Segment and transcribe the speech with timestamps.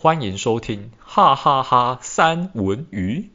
[0.00, 3.32] 欢迎收听哈哈哈三文鱼。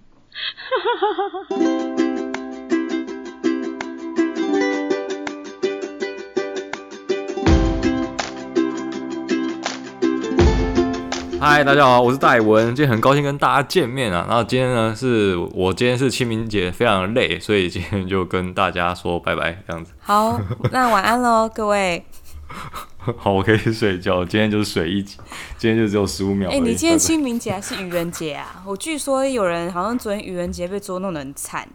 [11.41, 14.25] 嗨，大家好，我是戴文，今天很高兴跟大家见面啊。
[14.29, 19.91] 然后今天呢，是我今天是清明节，非常累，所以今天就跟大家说拜拜，这样子。
[19.99, 20.39] 好，
[20.71, 22.05] 那晚安喽，各位。
[23.17, 24.23] 好，我可以睡觉。
[24.23, 25.17] 今天就是睡一集，
[25.57, 26.49] 今天就只有十五秒。
[26.49, 28.63] 哎、欸，你今天清明节还是愚人节啊？
[28.65, 31.67] 我据说有人好像昨天愚人节被捉弄的很惨，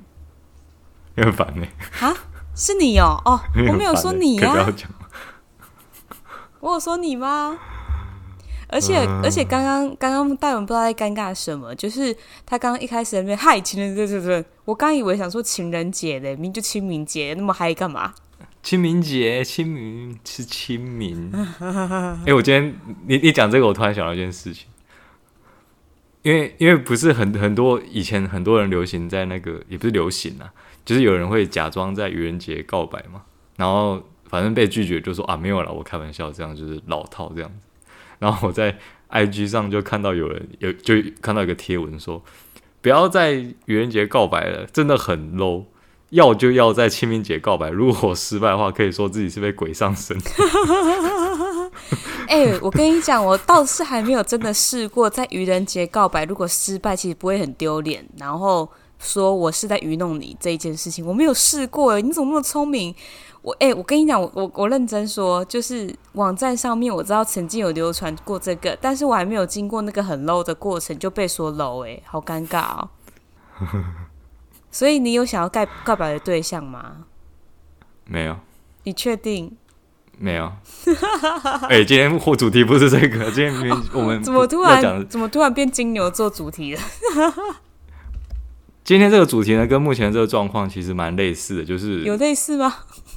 [1.17, 1.67] 很烦呢。
[2.01, 2.15] 啊，
[2.55, 3.21] 是你哦？
[3.25, 4.75] 哦， 我没有说你呀、啊。
[6.61, 7.59] 我有说你吗？
[8.71, 18.13] 而且、嗯、而且刚刚刚刚戴文不知道在尴尬什么，就是他刚刚一开始那边嗨情人节，对对对，我刚以为想说情人节的，明明就清明节，那么嗨干嘛？
[18.63, 21.31] 清明节，清明是清明。
[21.61, 22.75] 哎、欸，我今天
[23.07, 24.67] 你你讲这个，我突然想到一件事情，
[26.23, 30.53] 因为因为不是很很多以前很多人流行在那个也不是流行啊，
[30.85, 33.23] 就是有人会假装在愚人节告白嘛，
[33.57, 37.67] 然后反正被拒绝就说啊没有了，我开玩笑，这样就是老套这样子。
[38.19, 38.77] 然后我在
[39.11, 42.23] IG 上就看到有人有就看到一个贴文说，
[42.83, 45.65] 不要在愚人节告白了，真的很 low。
[46.11, 50.17] 要就要在清明节告白， 如果失败的话，可以说自己是被鬼上身。
[52.29, 58.07] 哎、欸，我跟你讲，我倒是还没有真的试过在愚人节告白，如果失败，其实不会很丢脸。
[58.19, 61.99] 然后说我是在愚弄你这一件事情，我没有试过。
[62.01, 62.95] 你怎么那么聪明？
[63.41, 72.91] 我哎、欸，我跟你讲，我我我认真说，就是网站上面我知道曾经有流传过这个，但是我还没有经过那个很 low 的过程就被说 low，哎，好尴尬哦。
[74.71, 77.05] 所以你有想要告告白的对象吗？
[78.05, 78.39] 没有。
[78.85, 79.57] 你确定？
[80.19, 80.53] 没有。
[81.69, 86.81] 哎、欸，今天或主题不是这个，今天我们、哦、怎么突然怎么突然变金牛座主题了？
[88.83, 92.75] 今天这个主题呢，跟目前这个状况其实蛮类似的，就是有类似吗？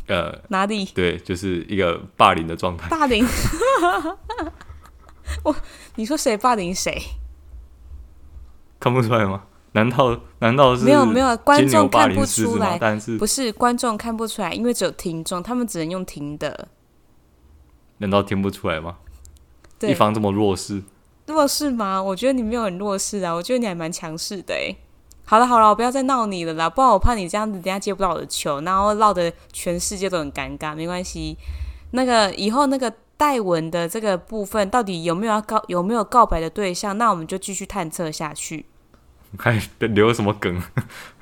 [0.07, 0.85] 呃，哪里？
[0.93, 2.89] 对，就是一个霸凌的状态。
[2.89, 3.25] 霸凌？
[5.43, 5.55] 我，
[5.95, 7.01] 你说谁霸凌谁？
[8.79, 9.43] 看不出来吗？
[9.73, 12.77] 难道难道是没有没有观众看不出来？
[12.79, 16.67] 但是不是观众看不出来，因为只有听众，他们只能用听的。
[17.99, 18.97] 难道听不出来吗？
[19.79, 20.83] 对，一方这么弱势，
[21.27, 22.01] 弱势吗？
[22.01, 24.75] 我觉得你没有很弱势啊，我觉得你还蛮强势的诶。
[25.23, 30.75] 好了好了，我不要再闹你了啦，不然我怕你这样子等下接不到我的球，然后闹得全世界都很尴尬。
[30.75, 31.37] 没关系，
[31.91, 38.65] 那个以后那个戴文的这个部分到底有没有要告有没有告白的对象，那我们就继续探测下去。
[39.37, 40.61] 还留什么梗？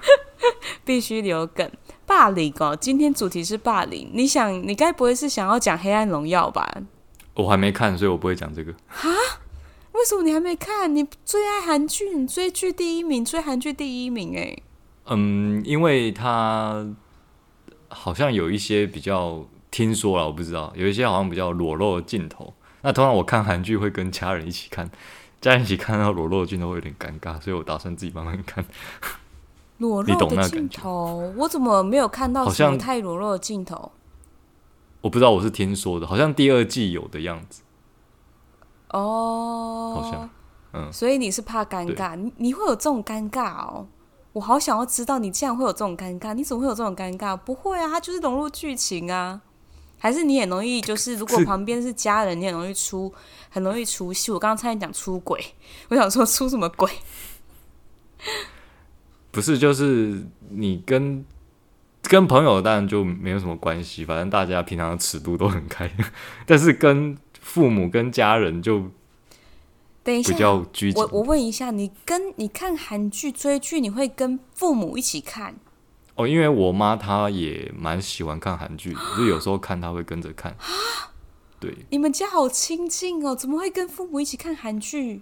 [0.86, 1.70] 必须留梗。
[2.06, 4.10] 霸凌哦，今天主题是霸凌。
[4.14, 6.68] 你想，你该不会是想要讲《黑暗荣耀》吧？
[7.36, 8.74] 我还没看，所以我不会讲这个。
[8.88, 9.10] 哈？
[9.92, 10.96] 为什么你还没看？
[10.96, 14.58] 你最爱韩剧，你追剧第一名，追韩剧第一名哎。
[15.08, 16.88] 嗯，因为他
[17.90, 22.54] 好像有一些比较听说了，我不知道，有一些好像比较裸露的镜头。
[22.82, 24.90] 那通常我看韩剧会跟家人一起看。
[25.42, 28.66] 在一起看到裸露的镜头会有点尴尬，所以我打算自己慢慢看。
[29.78, 33.92] 裸露的镜头，我怎么没有看到什么太裸露的镜头？
[35.00, 37.62] 我不知道，我是听说的，好像第二季有的样子。
[38.90, 40.30] 哦，好像，
[40.74, 42.18] 嗯，所以你是怕尴尬？
[42.18, 43.88] 你你会有这种尴尬哦？
[44.34, 47.38] 我好想要知道你竟然会有这种尴尬，你怎么会有这种尴尬？
[47.38, 49.42] 不会啊，它就是融入剧情啊。
[50.00, 53.14] 还是你很容易，就是如果旁边是家人，你很容易出，
[53.50, 54.32] 很容易出戏。
[54.32, 55.44] 我刚刚差点讲出轨，
[55.90, 56.90] 我想说出什么鬼？
[59.32, 61.24] 不是，就是你跟
[62.02, 65.90] 跟朋友当然就没有什么关系，反正大家平常的尺度都很开。
[66.48, 68.90] 但是跟父母、跟家人就
[70.04, 71.04] 等一下比较拘谨。
[71.04, 75.56] 我我问一下，你跟你看韩剧追剧，你会跟父母一起看？
[76.20, 80.54] 哦，因为我妈她也蛮喜欢看韩剧，就有时候看她会跟着看。
[81.62, 85.22] 对，你们家好亲近哦，怎么会跟父母一起看韩剧？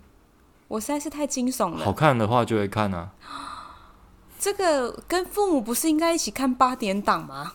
[0.68, 1.86] 我实在是太惊悚了。
[1.86, 3.12] 好看的话就会看啊。
[4.40, 7.54] 这个跟父母不是应该一起看八点档吗？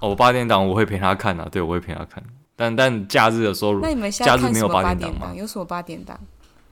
[0.00, 2.22] 哦，八点档我会陪他看啊，对，我会陪他看。
[2.54, 5.34] 但但假日的时候，那你们现在看什么八点档？
[5.34, 6.20] 有什么八点档？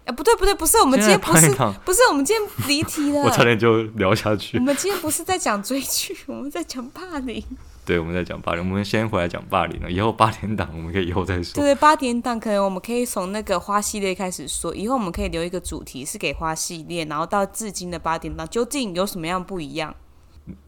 [0.05, 1.49] 哎、欸，不对不对，不是我们今天不是
[1.85, 4.59] 不是我们今天离题 了，我差点就聊下去。
[4.59, 7.43] 我们今天不是在讲追剧，我们在讲霸凌。
[7.85, 8.61] 对，我们在讲霸凌。
[8.61, 11.55] 我们先回来讲霸凌了，以后八点档我们可以以后再说。
[11.55, 19.95] 对对，八点档可能我们可以从那个花系列开始说，以后我们可以留一个主题是给花系列，然后到至今的八点档究竟有什么样不一样？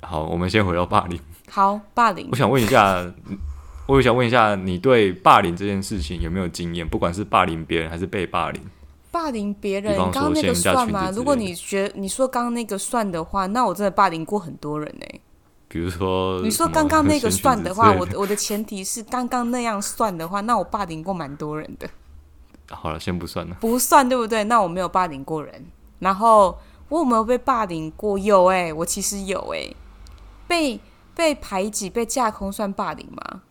[0.03, 1.19] 好，我们先回到霸凌。
[1.51, 2.29] 好，霸凌。
[2.31, 3.05] 我想问一下，
[3.87, 6.89] 我想问一下，你对霸凌这件事情有没有经验？
[6.89, 8.61] 不管是霸凌别人还是被霸凌，
[9.15, 11.09] 霸凌别人，刚刚那个算吗？
[11.15, 15.21] 如果你觉得你说刚刚那个算的话，那我真的霸凌过很多人呢、欸。
[15.69, 21.89] 比如说，你说刚刚那个算的话，我我的前提是刚刚那样算的话，那我霸凌过蛮多人的。
[22.71, 24.43] 好了，先不算了，不算对不对？
[24.43, 25.65] 那我没有霸凌过人。
[26.01, 26.59] 然后
[26.89, 28.19] 我有没有被霸凌过？
[28.19, 29.77] 有哎、欸，我其实有哎、欸，
[30.49, 30.81] 被
[31.15, 33.43] 被排挤、被架空算霸凌吗？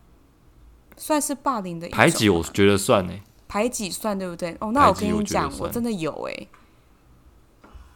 [0.98, 3.22] 算是霸凌的一种排挤，我觉得算哎、欸。
[3.54, 4.56] 排挤算对不对？
[4.58, 6.48] 哦，那我跟你讲，我，我真的有哎、欸。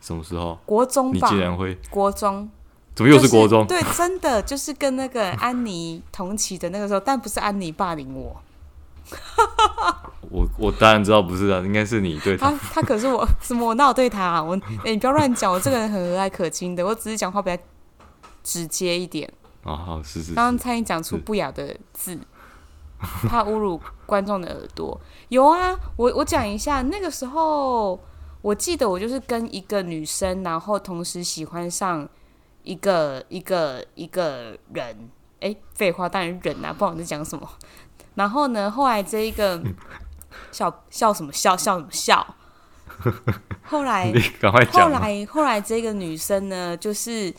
[0.01, 0.57] 什么时候？
[0.65, 1.15] 国中吧。
[1.15, 1.77] 你竟然会？
[1.91, 2.49] 国中。
[2.95, 3.67] 怎么又是国中？
[3.67, 8.41] 就是、对，真的就是跟那个安妮同期的那个时候，但不是安妮霸凌我。
[10.31, 12.53] 我我当然知道不是啊，应该是你对他。
[12.53, 13.67] 他他可是我什么？
[13.67, 14.41] 我闹对他啊？
[14.41, 17.61] 我哎、欸，你不要乱讲，我这个人很和蔼可亲的，我只是讲话比较
[18.45, 19.29] 直接一点。
[19.65, 20.35] 哦，好，是是。
[20.35, 22.17] 刚刚差点讲出不雅的字，
[23.29, 25.01] 怕侮辱观众的耳朵。
[25.29, 27.99] 有啊，我我讲一下，那个时候
[28.43, 32.09] 我记得我就是跟一个女生，然后同时喜欢上。
[32.65, 35.09] 一个一个一个人，
[35.41, 37.49] 哎，废话，当然人啊，不知道你在讲什么。
[38.15, 39.59] 然后呢，后来这一个
[40.53, 42.35] 笑笑什么笑笑什么笑？
[43.63, 44.85] 后来 赶快讲。
[44.85, 47.33] 后来后来这个女生呢，就是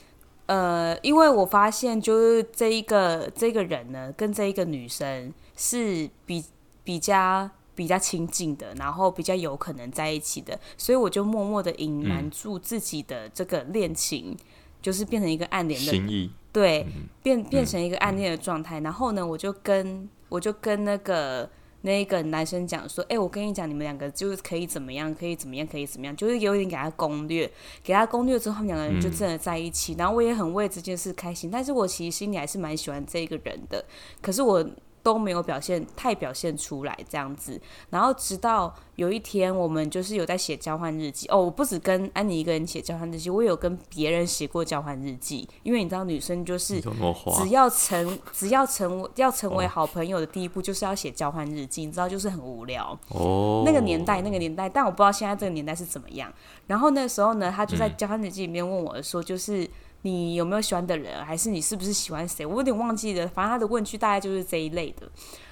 [0.48, 6.44] 呃，因为我发现就是这一个这个人呢，跟这一个女生是比
[6.84, 14.32] 比较比较亲近的，然后比较有可能在一起的，所以我就默默的隐瞒住自己的这个恋情。
[14.32, 14.38] 嗯
[14.82, 18.80] 就是变成一个暗恋的心意，对，嗯、变变成一个暗恋的状态。
[18.80, 21.50] 嗯、然后呢，我就跟我就跟那个
[21.82, 27.52] 那个男生讲说：“哎、欸，我跟你讲，你们两个就是可以怎么样，可以怎么样，可以怎么样，就是有点给他攻略，
[27.84, 29.96] 给他攻略之后，他们两个人就真的在一起。
[29.96, 33.84] 嗯、然后我也很为这件事开心，但是我其实心里还是蛮喜欢这个人的。
[34.22, 34.66] 可是我。
[35.02, 37.60] 都没有表现太表现出来这样子，
[37.90, 41.38] 然后直到有一天，我们就是有在写交换日记哦。
[41.40, 45.48] 我不止跟安妮一个人写交换日记，我有跟别人写过交换日记。
[45.64, 51.86] 因为你知道，女生就是只要成只要成为要成为好朋友的第一步，就是要写交换日记。
[51.86, 53.64] 你知道，就是很无聊哦。
[53.66, 56.32] 那个年代，那个年代，但我不知道现在这个年代是怎么样。
[56.68, 59.70] 然后那时候呢，他就在交换日记里面问我说，就是。
[60.04, 62.46] 你有没有喜欢的人，还是你是不是喜欢谁？
[62.46, 65.10] 我有点忘记了，反正他的问句大概就是这一类的。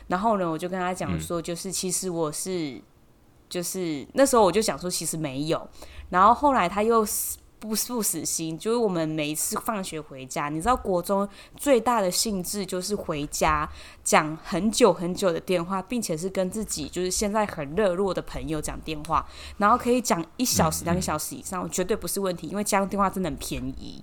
[0.07, 2.81] 然后呢，我就跟他讲说，就是其实我是，
[3.49, 5.69] 就是那时候我就想说，其实没有。
[6.09, 7.05] 然后后来他又
[7.59, 11.27] 不不死心，就是我们每一次放学回家，你知道国中
[11.57, 13.69] 最大的兴致就是回家
[14.03, 19.27] 讲很久很久的电话，并且是跟自己就是现在很热络的朋友讲电话，
[19.57, 24.01] 然后可以讲一小时、两个小时以上，绝对不是问题，因为家用电话真的很便宜。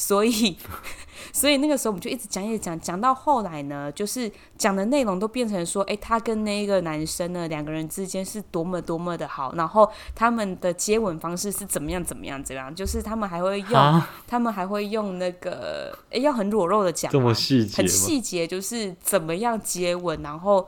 [0.00, 0.56] 所以，
[1.30, 20.66] 所以那个时候我们就一直讲，一直讲，讲到后来呢，就是讲的内容都变成说，诶，他跟那个男生呢，两个人之间是多么多么的好，然后他们的接吻方式是怎么样怎么样怎么样，就是他们还会用， 他们还会用那个，诶，要很裸露的讲，这么细节，很细节，就是怎么样接吻，然后。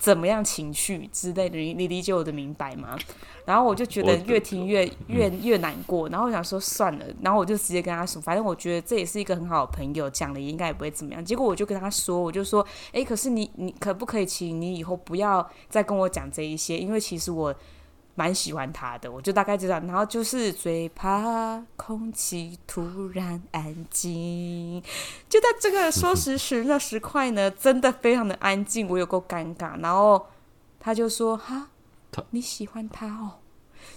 [0.00, 2.98] 怎么样情绪之类的，你你理解我的明白吗？
[3.44, 11.22] 然后我就觉得越听越越越难过，然后我想说算了，然后我就直接跟他说，反正我觉得这也是一个很好的朋友，讲了也应该也不会怎么样。
[11.22, 17.54] 结果我就跟他说，我就说，诶，可是你你可不可以请你以后不要再跟我讲这一些，因为其实我。
[18.20, 24.82] 蛮喜欢他的，我就大概知道，然后就是最怕空气突然安静，
[25.26, 29.80] 就在这个说时迟那时快呢，真的非常的安静，我有够尴尬。
[29.80, 30.26] 然后
[30.78, 31.68] 他就说：“哈，
[32.28, 33.40] 你喜欢他哦？”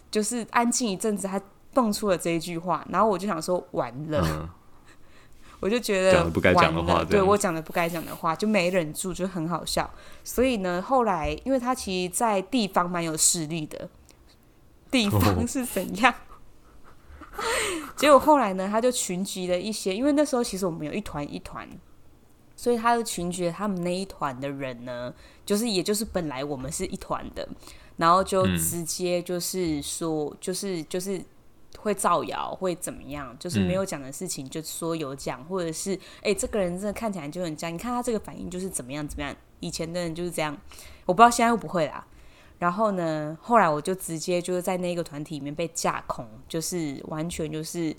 [0.09, 1.41] 就是安静一阵子，他
[1.73, 4.47] 蹦出了这一句话，然后我就想说完了，嗯、
[5.59, 9.89] 我就觉得不该讲的话，对我讲的不该讲的话就没忍住，就很好笑。
[10.23, 13.89] 所以呢，后来因为他其实，在地方蛮有势力的。
[14.93, 16.13] 地方是怎样？
[17.97, 21.67] 结果后来呢，他就群集了一些，因为那时候其实我们有一团一团，
[22.55, 25.11] 所以他就群集了他们那一团的人呢，
[25.43, 27.49] 就是也就是本来我们是一团的，
[27.97, 31.19] 然后就直接就是说，嗯、就是就是
[31.79, 33.35] 会造谣，会怎么样？
[33.39, 39.35] 就是没有讲的事情就说有讲，或者是哎、欸，这个人真的看起来就很僵，你看他这个反应就是怎么样怎么样？
[39.59, 40.55] 以前的人就是这样，
[41.07, 42.05] 我不知道现在会不会啦。
[42.63, 47.93] 然后呢，后来我就直接就是在那个团体里面被架空，就是完全就是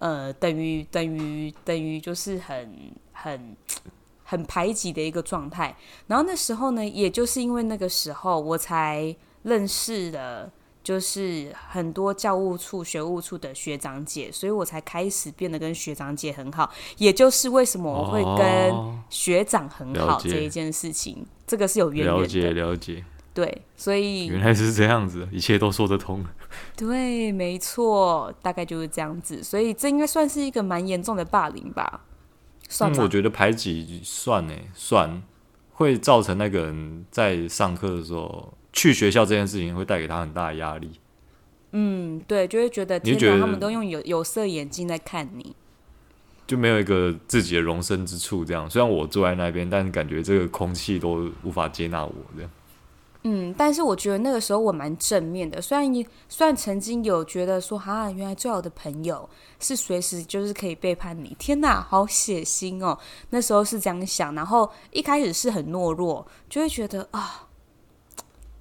[0.00, 3.56] 呃，等于等于等于就是很很
[4.22, 5.74] 很排挤的一个状态。
[6.08, 10.52] 然后那时候呢，也就是因为那个时候，我才认识了，
[10.84, 16.70] 就是很多教务处、学务处的学长姐，所以我才开始变得跟学长姐很好。
[16.98, 22.20] 也就是为什么我会跟学长很好这一件事情，哦、这个是有渊源的。
[22.20, 23.02] 了解，了解。
[23.36, 26.24] 对，所以原来是这样子，一切都说得通。
[26.74, 29.44] 对，没错，大概就是这样子。
[29.44, 32.00] 所以这应该算是一个蛮严重的霸凌吧？
[32.66, 32.96] 算吗？
[32.98, 35.22] 嗯，我觉得排挤算呢，算
[35.74, 40.92] 会造成那个人在上课的时候去学校这件事情会带给他很大的压力。
[41.72, 45.54] 嗯，对，就会觉得天哪，他们都用有有色眼镜在看你，
[46.46, 48.46] 就没有一个自己的容身之处。
[48.46, 52.50] 这样，虽然我坐在那边，但是感觉这个空气都无法接纳我这样。
[53.28, 59.28] 嗯，但是我觉得那个时候我蛮正面的，虽然你虽然曾经有觉得说，哈，原来最好的朋友
[59.58, 62.96] 是随时就是可以背叛你，天哪，好血腥哦！
[63.30, 67.48] 那时候是这样想，然后一开始是很懦弱，就会觉得啊，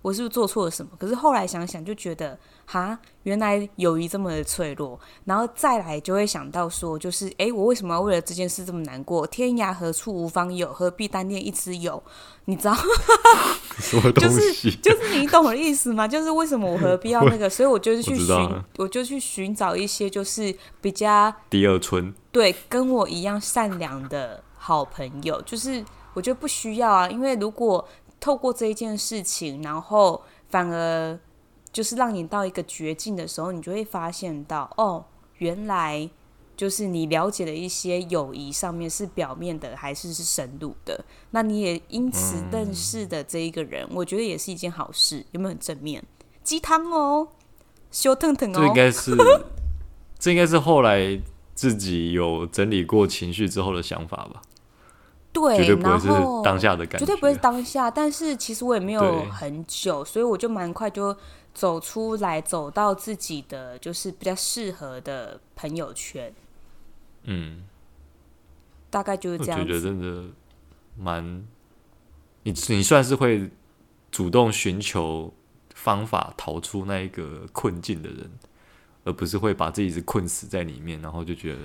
[0.02, 0.92] 我是不是做错了什么？
[0.98, 2.40] 可是后来想想，就觉得。
[2.66, 9.26] 哈，原来友谊这么的脆弱，然后再来就会想到说，就是诶，我为什么要为了这件事这么难过？
[9.28, 12.02] 天涯何处无芳友，何必单恋一枝友？
[12.46, 12.76] 你知道？
[13.78, 14.72] 什么东西？
[14.82, 16.08] 就是就是你懂我的意思吗？
[16.08, 17.50] 就是为什么我何必要 那个？
[17.50, 25.42] 所以我就是去寻，我，我就去寻找一些就是比较第二春，对，跟我一样善良的好朋友。
[25.44, 27.88] 就是我觉得不需要啊，因为如果
[28.20, 31.20] 透过这一件事情，然后反而。
[31.75, 35.03] 就是让你到一个绝境的时候，你就会发现到，哦，
[35.39, 36.10] 原来
[36.55, 41.03] 就是你了解的一些友谊上面是表面的，还是是深入的。
[41.32, 45.25] 那你也因此认识的这一个人，嗯、我觉得也是一件好事。
[45.32, 46.01] 有没有很正面？
[46.46, 47.27] 鸡汤哦，
[47.91, 48.58] 修腾腾哦。
[48.58, 49.13] 这应该是，
[50.17, 51.20] 这应该是后来
[51.53, 54.41] 自己有整理过情绪之后的想法吧。
[55.34, 56.08] 对，绝对不会是
[56.41, 57.91] 当下的感觉，绝对不会是当下。
[57.91, 61.13] 但是其实我也没有很久，所以我就蛮快就。
[61.56, 66.34] 走出来，走到自己的就是比较适合的朋友圈，
[67.24, 67.64] 嗯，
[68.90, 69.62] 大概就是这样。
[69.62, 70.26] 我觉得真的
[70.98, 71.24] 蛮，
[72.44, 73.50] 你你算是会
[74.12, 75.34] 主动寻求
[75.74, 78.30] 方法逃出那一个困境的人，
[79.06, 81.60] 而不是会把自己是困死在里面，然后就觉得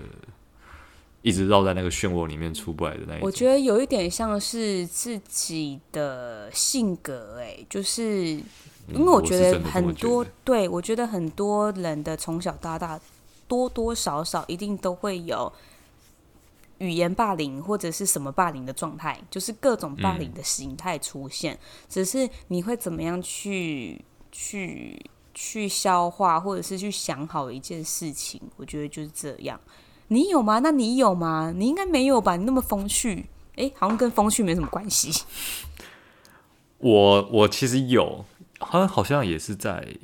[1.22, 3.26] 一直绕在那个漩涡里面出不来的那一种。
[3.26, 8.40] 我觉得有一点像是自己的性格，哎，就是。
[8.88, 12.98] 因为我觉得很多，对，我觉得很多人的从小到大，
[13.46, 15.52] 多多少少一定都会有
[16.78, 21.56] 语言霸凌或者是什么霸凌的状态，就是各种霸凌的形态出现。
[21.88, 25.00] 只是你会怎么样去去
[25.34, 28.40] 去消化，或者是去想好一件事情？
[28.56, 29.60] 我觉得就是这样。
[30.08, 30.58] 你有吗？
[30.58, 31.52] 那你有吗？
[31.54, 32.34] 你应该没有吧？
[32.34, 35.22] 你那么风趣，诶，好像跟风趣没什么关系。
[36.78, 38.24] 我我其实有。
[38.60, 39.96] 好像好像也是在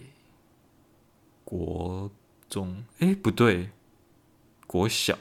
[1.44, 2.10] 国
[2.48, 3.70] 中，哎，不对，
[4.66, 5.16] 国小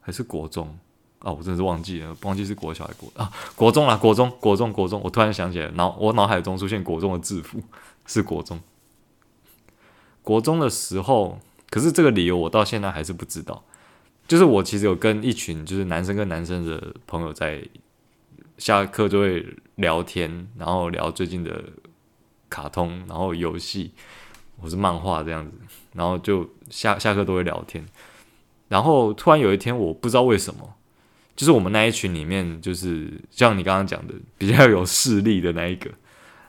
[0.00, 0.78] 还是国中
[1.18, 1.32] 啊？
[1.32, 3.32] 我真的是忘记了，忘记是国小还是国啊？
[3.56, 5.00] 国中啦，国中，国中，国中。
[5.02, 7.60] 我突然想起来，脑我脑海中出现国中的制服，
[8.06, 8.60] 是国中。
[10.22, 11.40] 国中的时候，
[11.70, 13.64] 可是这个理由我到现在还是不知道。
[14.28, 17.66] 就是我其实有跟一群就是男生跟男生的朋友在
[18.58, 21.64] 下课就会聊天，然后聊最近的。
[22.52, 23.92] 卡通，然后游戏，
[24.60, 25.52] 或是漫画这样子，
[25.94, 27.82] 然后就下下课都会聊天。
[28.68, 30.74] 然后突然有一天，我不知道为什么，
[31.34, 35.90] 就是我们那一群里面，就是像你刚刚讲的比较有势力的那一个，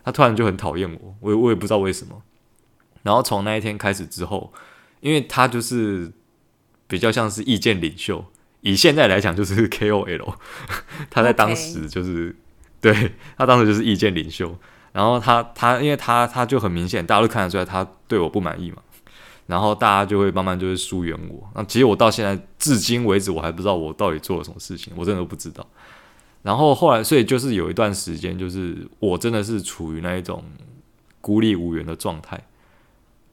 [0.03, 2.21] 他突然就很讨厌我，我也我也不知道为什么。
[3.03, 4.53] 然后从那一天开始之后，
[5.01, 6.11] 因为他就是
[6.87, 8.25] 比较像是意见领袖，
[8.61, 10.35] 以现在来讲就是 KOL，
[11.09, 12.33] 他在当时就是
[12.79, 14.57] 对，他当时就是意见领袖。
[14.93, 18.77] 然后他他，因为他他就很明显，大家都看得出来他对我不满意嘛。
[19.47, 21.49] 然后大家就会慢慢就会疏远我。
[21.53, 25.67] 那其实我到现在至今为止，我还不知道我到底做了什么事情，我真的都不知道。
[26.43, 30.43] 然后后来，所以就是有一段时间，就是我真的是处于那一种
[31.19, 32.39] 孤立无援的状态。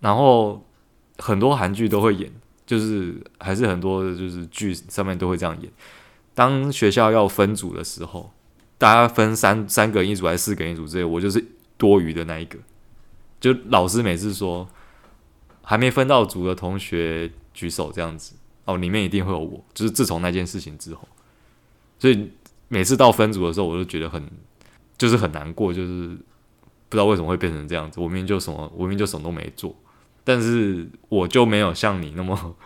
[0.00, 0.64] 然后
[1.19, 2.33] 很多韩剧都会演，
[2.67, 5.71] 就是还是很多就是剧上面都会这样演。
[6.35, 8.33] 当学校要分组的时候。
[8.80, 11.44] 大家分三三个人一组还是四个人一组之类，我就是
[11.76, 12.58] 多余的那一个。
[13.38, 14.66] 就老师每次说
[15.60, 18.34] 还没分到组的同学举手这样子
[18.64, 19.62] 哦，里面一定会有我。
[19.75, 21.06] 就是自从那件事情之后，
[21.99, 22.30] 所以
[22.68, 24.26] 每次到分组的时候，我就觉得很
[24.96, 26.08] 就是很难过，就是
[26.88, 28.00] 不知道为什么会变成这样子。
[28.00, 29.76] 我明明就什么，我明明就什么都没做，
[30.25, 32.56] 但是我就没有像你那么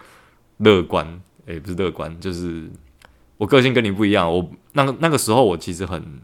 [0.59, 1.21] 乐观。
[1.47, 2.71] 诶，不是乐观，就是。
[3.37, 6.21] 我个性跟你不一样，我那个那个时候我其实很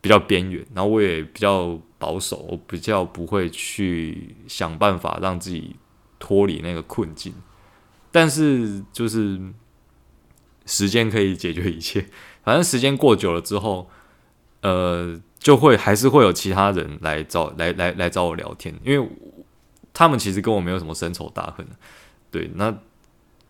[0.00, 5.76] 比较边缘，然后我也比较保守，我比较不会去想办法让自己
[6.18, 7.32] 脱离那个困境。
[8.10, 9.40] 但是就是
[10.66, 12.06] 时间可以解决一切，
[12.42, 13.88] 反正时间过久了之后，
[14.62, 19.08] 呃，就会还是会有其他人来找来来来找我聊天，因为
[19.92, 21.66] 他们其实跟我没有什么深仇大恨。
[22.30, 22.76] 对，那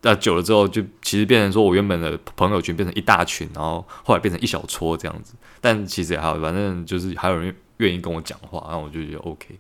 [0.02, 5.34] 那久了之后，就其实变成说我原本的朋友圈变成一大群，然后后来变成一小撮这样子。
[5.60, 9.58] 但其实也还好，反正就是还有人愿意跟我讲话，然后我就觉得 OK。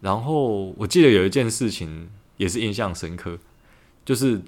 [0.00, 3.38] 然后我记得有一件事情也是印象深刻。
[4.04, 4.40] 就是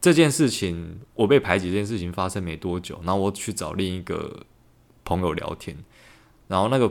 [0.00, 4.44] 这件事情，我被排挤这件事情发生没多久，然后我去找另一个
[5.04, 5.76] 朋友聊天，
[6.48, 6.90] 然后那个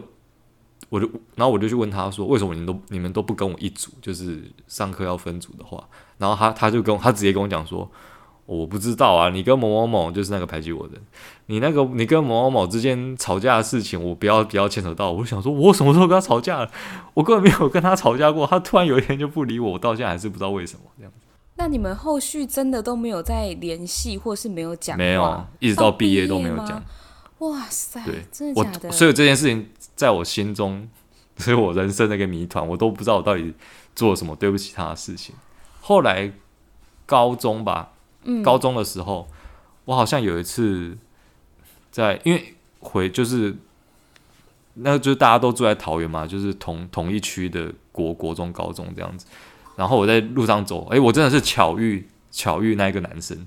[0.90, 3.92] 我就，然后我就去问他说，为什么你们都你们都不跟我一组？
[4.02, 7.90] 就是上课要分组的话，然后他他就跟我他直接跟我讲说，
[8.46, 10.96] 我不知道啊，你跟某某某就是那个排挤我的，
[11.46, 15.12] 你那个你跟某某某之间吵架的事情，我不要不要牵扯到。
[15.12, 16.72] 我就想说，我什么时候跟他吵架了？
[17.14, 21.28] 我根本没有跟他吵架过，他突然有一天就不理我，我到现在还是不知道为什么这样子。
[21.58, 24.98] 那你们后续真的都没有再联系，或是没有讲？
[24.98, 26.82] 没有，一直到毕业都没有讲。
[27.40, 28.92] 哇塞，对，真的假的？
[28.92, 29.70] 所以这件事情
[30.00, 30.88] 在我心中，
[31.36, 33.54] 所以我人生那个谜团，我都不知道我到底
[33.94, 35.36] 做了什么对不起他的事情。
[35.82, 36.32] 后来
[37.06, 37.92] 高中吧，
[38.24, 39.28] 嗯，高中的时候，
[39.84, 40.98] 我好像有一次
[41.92, 43.58] 在，因为回就是，
[44.76, 49.26] 那就是大家都住在桃园嘛，就是同同一区的国国中、高中这样子。
[49.76, 53.46] 然后我在路上走，哎，我真的是巧遇巧遇那一个男生，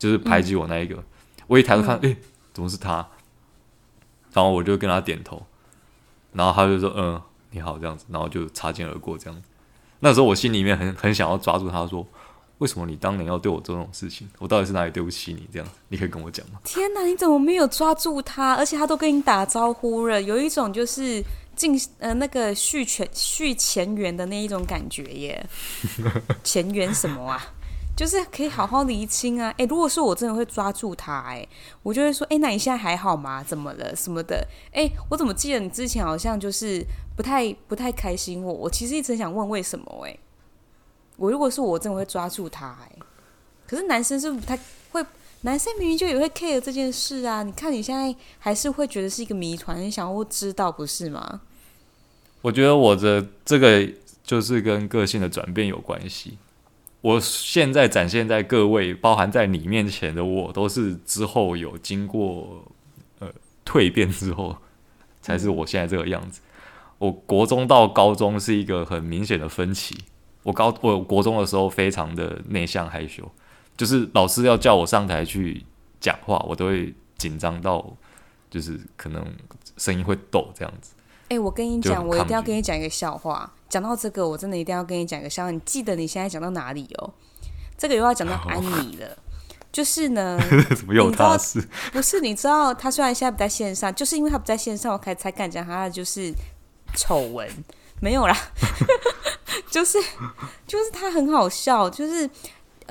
[0.00, 0.96] 就是排挤我那一个。
[0.96, 1.04] 嗯、
[1.46, 2.16] 我一抬头看，哎，
[2.52, 3.06] 怎么是他？
[4.32, 5.46] 然后我就跟他点头，
[6.32, 7.20] 然后他就说：“嗯，
[7.50, 9.48] 你好。”这样子，然后就擦肩而过这样子。
[10.00, 12.06] 那时候我心里面很很想要抓住他说
[12.58, 14.28] ：“为什么你当年要对我做这种事情？
[14.38, 15.48] 我到底是哪里对不起你？
[15.52, 18.54] 这样，你可以跟我讲吗？”天哪，你怎么没有抓住他？
[18.54, 21.24] 而且他都跟你打招呼了，有一种就是。
[21.54, 25.46] 进呃那个续前续前缘的那一种感觉耶，
[26.42, 27.44] 前缘什么啊？
[27.96, 29.52] 就是可以好好厘清啊。
[29.58, 31.48] 诶，如果是我真的会抓住他，诶，
[31.82, 33.42] 我就会说，诶，那你现在还好吗？
[33.44, 33.94] 怎么了？
[33.94, 34.46] 什么的？
[34.72, 36.84] 诶，我怎么记得你之前好像就是
[37.16, 38.52] 不太不太开心我？
[38.52, 40.02] 我其实一直想问为什么？
[40.04, 40.18] 诶，
[41.16, 42.98] 我如果是我真的会抓住他，诶，
[43.66, 44.58] 可是男生是不是不太
[44.90, 45.04] 会？
[45.44, 47.42] 男生明明就也会 care 这件事啊！
[47.42, 51.40] 你看你现在还是会觉得是一个谜团，你想要知道不是吗？
[52.42, 53.88] 我觉得我的这个
[54.22, 56.38] 就是跟个性的转变有关系。
[57.02, 62.64] 我现在展现在各位，包含在你面前的我，都是之后有经过
[63.18, 63.30] 呃
[63.64, 64.56] 蜕变之后，
[65.20, 66.40] 才是我现在这个样子。
[66.98, 69.98] 我国中到高中是一个很明显的分歧。
[70.44, 73.28] 我高我国中的时候非常的内向害羞。
[73.76, 75.64] 就是老师要叫我上台去
[76.00, 77.96] 讲话，我都会紧张到，
[78.48, 79.24] 就是可能
[79.76, 80.94] 声音会抖这样子。
[81.32, 83.50] 哎、欸，我跟你讲，我一定要跟你讲一个笑话。
[83.70, 85.50] 讲到这个，我真的一定要跟你讲一个笑话。
[85.50, 87.10] 你记得你现在讲到哪里哦？
[87.78, 89.16] 这个又要讲到安妮了。
[89.72, 90.38] 就是呢，
[90.76, 91.58] 怎么又他是？
[91.90, 96.30] 不是，你知道他虽然现在不在线上，就是因为他不在线上，我才才敢讲他的就是
[96.94, 97.48] 丑闻。
[97.98, 98.36] 没有啦，
[99.72, 99.98] 就是
[100.66, 102.28] 就是他很好笑，就是。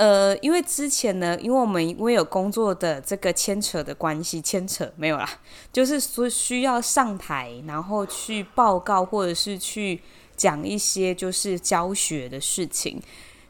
[0.01, 5.29] 呃，因为之前呢，因为我们因为有工作的这个牵扯的关系，牵扯没有啦，
[5.71, 10.01] 就是说需要上台，然后去报告或者是去
[10.35, 12.99] 讲一些就是教学的事情。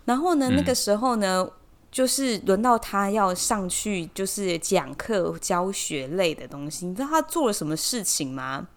[0.03, 1.49] 然后呢，那个时候呢，
[1.89, 6.85] 就是轮到他要上去，就是讲课教学类的东西。
[6.85, 8.67] 你知道他做了什么事情吗？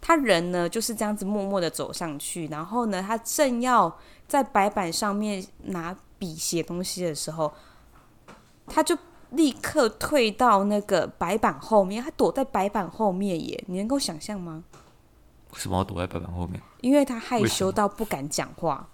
[0.00, 5.96] 他人呢就是这样子默默的走上去，然后呢，他正要在白板上面拿。
[6.18, 7.52] 笔写东西的时候，
[8.66, 8.96] 他就
[9.30, 14.64] 立刻退到那个白板后面，他躲在白板后面耶，你能够想象吗？
[15.52, 16.60] 为什么要躲在白板后面？
[16.80, 18.88] 因为他害羞到不敢讲话，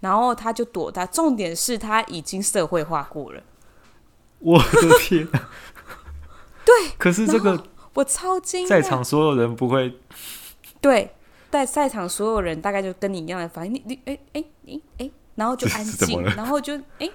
[0.00, 1.04] 然后他就躲他。
[1.06, 3.42] 重点是他已经社会化过了。
[4.38, 5.50] 我的天啊！
[6.64, 7.62] 对，可是这个
[7.94, 9.98] 我超惊，在场所有人不会
[10.80, 11.14] 对，
[11.50, 13.74] 在在场所有人大概就跟你一样的反应。
[13.74, 15.10] 你你哎哎你哎。
[15.34, 17.08] 然后就 安静，然后就哎，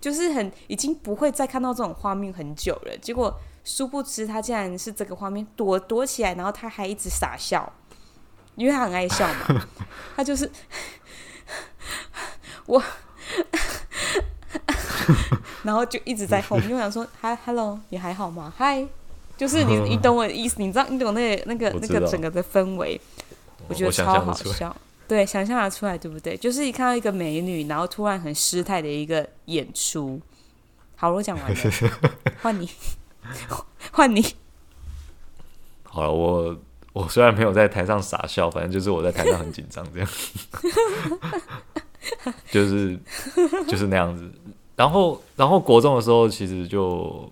[0.00, 2.96] 就是很已经不会再看到这种画面很久了。
[2.98, 7.72] 结果殊不知他竟然是这个画面躲躲起来，然后他还一直傻笑，
[8.56, 9.66] 因为他很爱笑嘛。
[10.16, 10.50] 他就是
[12.66, 12.82] 我，
[15.62, 18.52] 然后就一直在后面，就想说嗨，hello，你还好吗？
[18.56, 18.86] 嗨，
[19.36, 23.00] 就是你你懂我的意思，你知道你懂那个那个那个整个的氛围，
[23.68, 24.74] 我觉得超好笑。
[25.06, 26.36] 对，想象得出来，对不对？
[26.36, 30.20] 就是一看到一个美女，然后突然很失态的一个演出。
[30.96, 31.56] 好，我讲完了，
[32.40, 32.68] 换你，
[33.92, 34.24] 换你。
[35.82, 36.56] 好了，我
[36.92, 40.08] 我虽然没有在台上傻笑，反正就是我在台上很紧张，这样，
[42.50, 42.98] 就是
[43.68, 44.30] 就是那样子。
[44.76, 47.30] 然后，然后国中的时候，其实就，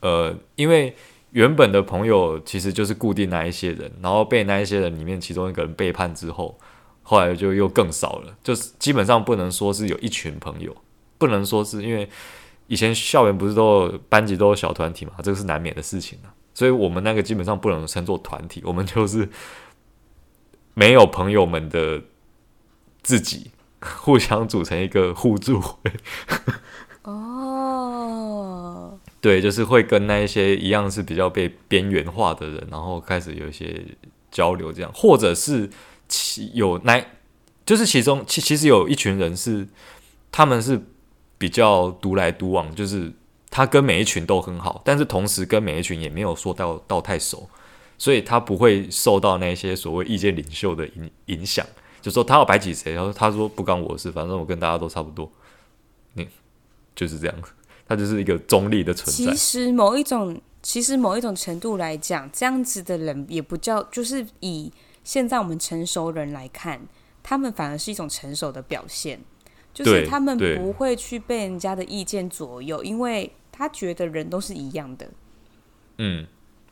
[0.00, 0.94] 呃，因为
[1.34, 6.58] 原本的朋友其实就是固定那一些人，然后被那一些人里面其中一个人背叛之后，
[7.02, 10.74] 后来就又更少了，就是基本上不能说是有一群朋友，
[11.18, 12.08] 不能说是因为
[12.68, 19.28] 以前校园不是都有班级都有小团体嘛，这个是难免的事情啊，所以我们那个基本上不能称作团体，我们就是
[20.74, 22.02] 没有朋友们的
[23.02, 23.50] 自己。
[23.86, 25.76] 互相组成一个互助会。
[27.02, 27.43] 哦，
[29.24, 33.82] 对，就是会跟那一些一样是比较被边缘化的人，然后开始有一些
[34.30, 35.70] 交流，这样，或者是
[36.06, 37.02] 其有那，
[37.64, 39.66] 就是其中其其实有一群人是，
[40.30, 40.78] 他们是
[41.38, 43.10] 比较独来独往，就是
[43.48, 47.48] 他跟每一群都很好，但是同时跟每一群也没有说到到太熟，
[47.96, 51.66] 所以他不会受到那些所谓意见领袖的影影响。
[52.02, 55.32] 就说他要排挤谁，然后他说不关我的事，反正我跟大家都差不多，
[56.12, 56.28] 你
[56.94, 57.34] 就是这样，
[57.86, 59.32] 他就是一个中立的存在。
[59.32, 66.80] 其实某一种，其实某一种程度来讲，这样子的人也不叫，就是以现在我们成熟人来看，
[67.22, 69.20] 他们反而是一种成熟的表现，
[69.72, 75.10] 就是他们不会去被人家的意见左右，因为他觉得人都是一样的。
[75.98, 76.26] 嗯，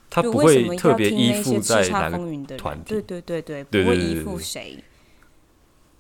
[0.09, 2.19] 他不会特别依附在哪个
[2.57, 4.83] 团体，对对对对，不会依附谁。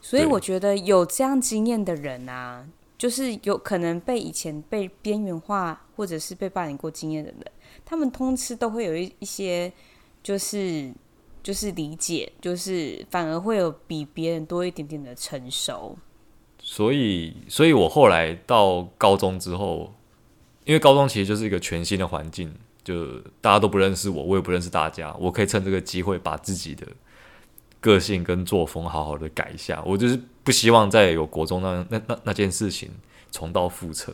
[0.00, 2.66] 所以我觉得有这样经验的人啊，
[3.02, 7.44] 就是有可能被以前被边缘化或者是被霸凌过经验的人，
[7.84, 9.72] 他们通吃都会有一一些，
[10.22, 10.94] 就是
[11.42, 15.98] 就是理解，就是反而会有比别人多一点点的成熟。
[16.60, 19.92] 所以，所以我后来到高中之后，
[20.64, 26.86] 因为高中其实就是一个全新的环境，就大家都不认识我，我也不认识大家，我可以趁这个机会把自己的。
[27.80, 32.90] 个性跟作风好好的改一下，我就是不希望再有国中那那那那件事情
[33.30, 34.12] 重蹈覆辙，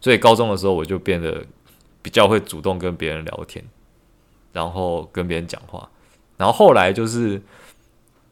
[0.00, 1.44] 所以高中的时候我就变得
[2.02, 3.64] 比较会主动跟别人聊天，
[4.52, 5.88] 然后跟别人讲话，
[6.36, 7.40] 然后后来就是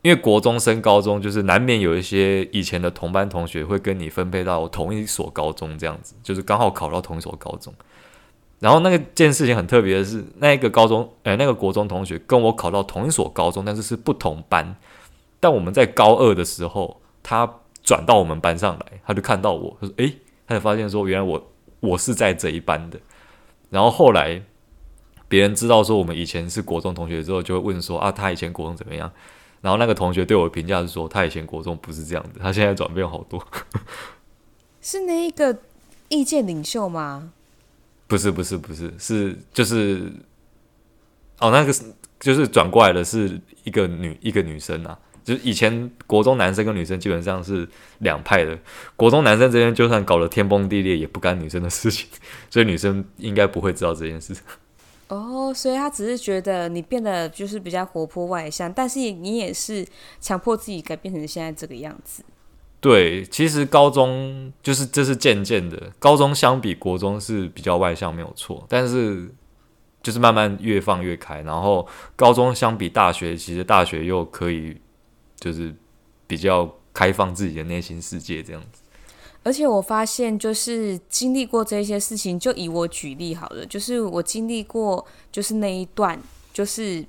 [0.03, 7.73] 因为国中升高中，就是难免有一些以前的同班同学会跟你分配到同一所高中，这样子就是刚好考到同一所高中。
[8.61, 14.77] 然后那个件事情很特别的是，那一个高中，哎，那个国中同学跟我考到同一所高中，但是是不同班。
[15.41, 20.15] 但我们在高二的时候，他转到我们班上来，他就看到我，他说：“哎，
[20.47, 23.01] 他就发现说，原来我我是在这一班的。”
[23.71, 24.41] 然后后来
[25.27, 29.11] 别人知道说我们以前是国中同学之后，就会问说：“啊，他以前国中怎么样？”
[29.61, 33.45] 然后那个同学对我的评价是说：“他以前国中不是这样的，他现在转变好多。
[34.81, 35.59] ”是那一个
[36.11, 37.33] 意见领袖吗？
[38.07, 40.13] 不是不是不是是就是
[41.41, 41.83] 哦，那个是
[42.21, 47.67] 就是转过来的是一个女一个女生啊，就是以前国中男生跟女生基本上是
[47.99, 48.57] 两派的，
[48.95, 52.07] 国中男生这边就算搞得天崩地裂也不干女生的事情，
[52.51, 54.35] 所以女生应该不会知道这件事。
[55.09, 59.87] 哦，所以他只是觉得你变得就是比较活泼外向，但是你也是
[60.21, 62.25] 强迫自己改变成现在这个样子。
[62.81, 68.65] 对，其实高中就是这是渐渐的，高中相比国中是比较外向，没有错。
[68.69, 69.31] 但是
[70.03, 74.77] 就是慢慢越放越开，然后高中相比大学，其实大学又可以
[75.45, 75.75] 就是
[76.27, 78.81] 比较开放自己的内心世界这样子。
[79.43, 86.19] 而且我发现，就是经历过这些事情，就以我举例好了，就是我经历过就是那一段
[86.53, 87.05] 就是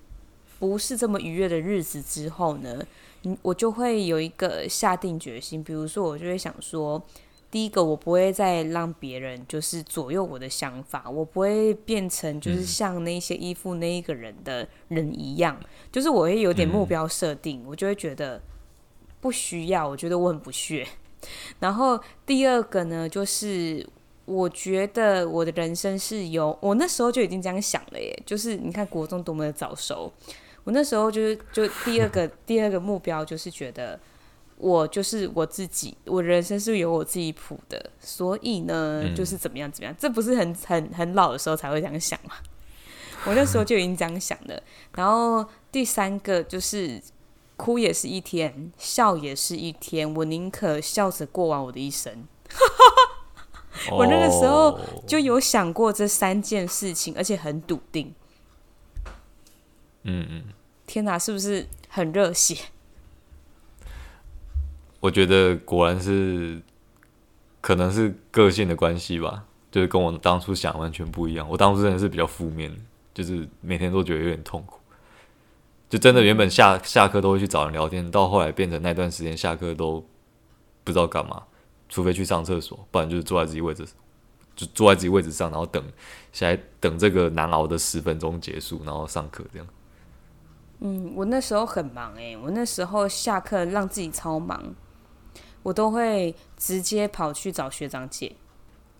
[0.59, 2.85] 不是这么愉悦的日子之后呢。
[3.41, 7.01] 我就会有一个下定决心，比如说，我就会想说，
[7.55, 15.57] 第一个，我不会再让别人就是左右我的想法，我不会变成就是像那些依附那一个人的人一样，
[15.89, 18.41] 就是我会有点目标设定，我就会觉得
[19.21, 20.85] 不需要，我觉得我很不屑。
[21.61, 23.87] 然后第二个呢，就是
[24.25, 30.11] 我觉得我的人生是由，我那时候就已经这样想了耶，就是你看国中多么的早熟。
[30.65, 33.97] 我那时候就是，就第二个第二个目标就是觉得，
[34.57, 42.35] 我就是我自己，我人生是由我自己谱的，所以呢，就是怎么样怎么样，这不是很很很老的时候才会这样想嘛？
[43.27, 44.61] 我那时候就已经这样想了。
[44.95, 47.01] 然后第三个就是，
[47.57, 52.25] 哭也是一天，笑也是一天，我宁可笑着过完我的一生。
[53.91, 58.13] 我那个时候就有想过这三件事情，而且很笃定。
[60.03, 60.43] 嗯嗯，
[60.87, 62.55] 天哪，是不是很热血？
[65.05, 66.59] 我觉得果然是，
[67.61, 71.47] 可能是个性的关系吧，就是跟我当初想完全不一样。
[71.47, 72.75] 我当初真的是比较负面，
[73.13, 74.79] 就是每天都觉得有点痛苦。
[75.87, 80.03] 就真的原本下下课都会去找人聊天，到后来变成那段时间下课都
[80.83, 81.43] 不知道干嘛，
[81.87, 83.85] 除非去上厕所，不然就是坐在自己位置，
[84.55, 85.83] 就坐在自己位置上，然后等
[86.33, 89.67] 下来等这个难熬的十分钟结束，然后上课这样。
[90.79, 94.73] 嗯，我那时候很忙诶、我那时候下课让自己超忙，
[95.65, 98.35] 我都会直接跑去找学长姐。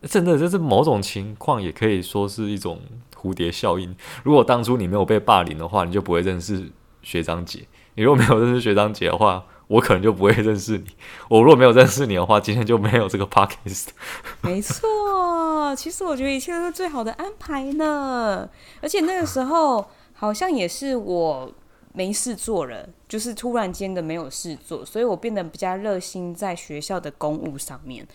[0.01, 2.81] 真的，这是某种情况，也可以说是一种
[3.15, 3.95] 蝴蝶效应。
[4.23, 6.71] 如果当初你没有被霸凌的话，你就不会认识
[7.03, 7.67] 学长姐。
[7.93, 10.85] 你如果没有认识学长姐的话，我可能就不会认识你。
[11.29, 13.89] 我如果没有认识你的话，今天就没有这个 podcast。
[14.41, 18.49] 没错，其实我觉得一切都是最好的安排呢。
[18.81, 21.51] 而且那个时候好像也是我
[21.95, 28.05] 没事做了，就是突然间的没有事做，所以我变得比较热心在学校的公务上面。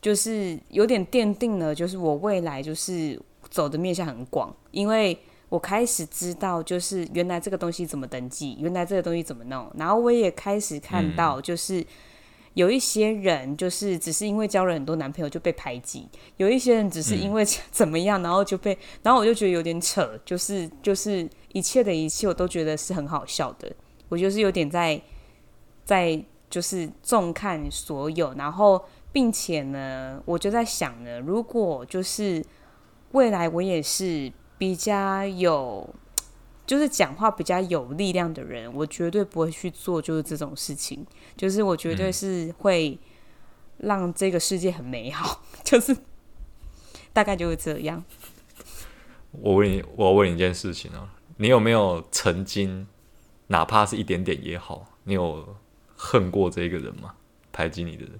[0.00, 3.18] 就是有点奠定了，就是我未来就是
[3.48, 5.18] 走的面向很广，因为
[5.48, 11.82] 我开始知道，就是原来这个东西怎么登记，原来这个东西怎么弄，然后我也开始看到，就是
[12.54, 23.70] 有一些人就是只是因为交了很多男朋友就被排挤，有一些人只是因为 怎么样，然后就被，然后我就觉得有点扯，就是就是一切的一切我都觉得是很好笑的，
[24.08, 25.00] 我就是有点在
[25.84, 28.84] 在就是重看所有，然后。
[29.14, 32.44] 并且呢，我就在想呢，如果就是
[33.12, 35.88] 未来我也是比较有，
[36.66, 41.04] 就是讲话比较有力量的人，我绝对不会去做就是这种事情，
[41.36, 42.98] 就是我绝对是会
[43.78, 45.96] 让这个世界很美好，嗯、 就是
[47.12, 48.02] 大概就是这样。
[49.32, 52.86] 我问你，我要问你一件事情啊，你有没有曾经，
[53.48, 55.56] 哪怕是一点点也好，你有
[55.96, 57.14] 恨过这个人吗？
[57.52, 58.12] 排挤你的人？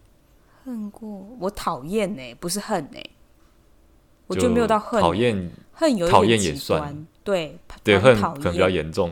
[0.64, 2.98] 恨过，我讨厌呢，不是恨呢，
[4.26, 5.00] 我就没有到恨。
[5.00, 9.10] 讨厌，恨有讨厌也算，对对，很可能比较严重，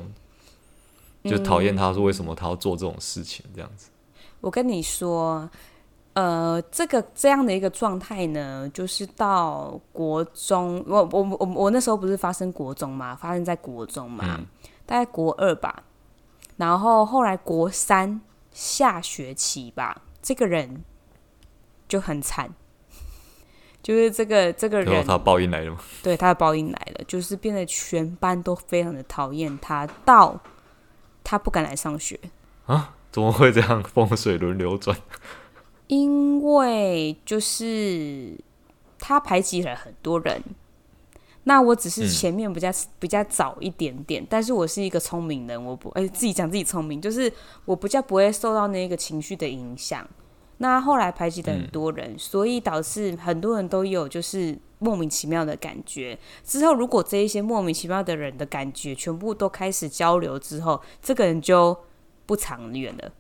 [1.25, 3.91] 就讨厌他说为什么他要做这种事情这样子。
[4.41, 5.51] 我跟你说，
[6.13, 14.47] 呃，这个这样的一个状态呢，就是到国中，我我我我那时候不是发生国中嘛，发生在国中嘛，嗯、
[14.87, 15.83] 大概国二吧，
[16.57, 18.21] 然后后来国三
[18.53, 20.85] 下学期吧，这个人。
[21.89, 22.51] 就很惨，
[23.83, 25.79] 就是这个这个人，他报应来了吗？
[26.03, 30.39] 对，他的报应来了，就是变得全班都非常的讨厌他，到
[31.25, 32.19] 他不敢来上学
[32.67, 32.95] 啊？
[33.11, 33.83] 怎么会这样？
[33.83, 34.97] 风水轮流转？
[35.89, 38.39] 因为就是
[38.99, 40.41] 他排挤了很多人，
[41.43, 47.31] 那我只是前面比较、嗯、比较早一点点，但是我是一个聪明人，我不哎自己讲自己聪明，就是
[47.65, 50.09] 我比较不会受到那个情绪的影响。
[50.63, 56.17] 那后来排挤的很多人，嗯，所以导致很多人都有就是莫名其妙的感觉。
[56.45, 61.77] 之后如果这一些莫名其妙的人的感觉全部都开始交流之后，这个人就
[62.27, 63.11] 不长远了。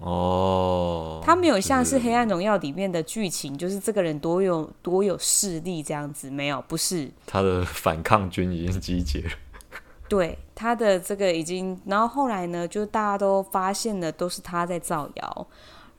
[0.00, 7.08] 哦，他没有像是《黑暗荣耀》里面的剧情，就是这个人多有多有势力这样子，没有，不是。
[7.26, 9.30] 他的反抗军已经集结了。
[10.08, 15.46] 对，他的这个已经，然后后来呢，就大家都发现了，都是他在造谣。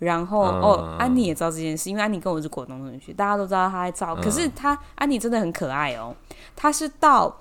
[0.04, 4.16] 然后、嗯、哦，安妮也知道这件事，因为安妮跟我是国中同学，大家都知道她在造。
[4.16, 6.16] 可是她安妮真的很可爱哦，
[6.56, 7.40] 她是到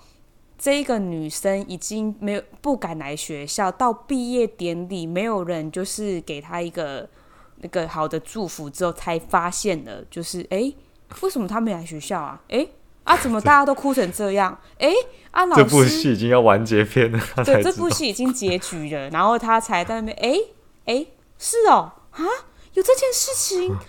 [0.59, 7.09] 这个女生已经没有不敢来学校，到毕业典礼没有人就是给她一个
[7.57, 10.73] 那个好的祝福之后，才发现了，就是哎，
[11.21, 12.41] 为什么她没来学校啊？
[12.49, 12.67] 哎
[13.05, 14.57] 啊，怎么大家都哭成这样？
[14.79, 14.89] 哎
[15.33, 20.39] 啊，老师，这部戏已经要完结篇了，对，这部戏已经结局了，然后他才在那边，哎
[20.85, 22.23] 哎，是哦，啊。
[22.75, 23.77] 有这件事情。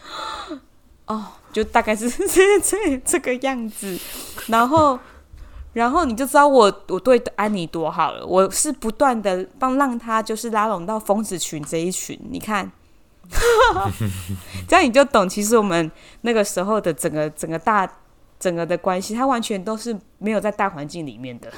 [1.05, 3.99] 哦，就大概是 这这这个样子，
[4.47, 4.97] 然后
[5.73, 12.71] 然后你就知道我我对安妮多好了，我是不断的帮让她就是拉拢到疯子群这一群，你看，
[14.65, 15.91] 这样你就懂，其实我们
[16.21, 17.85] 那个时候的整个整个大
[18.39, 21.51] 整个的关系，它完全都是没有在大环境里面的，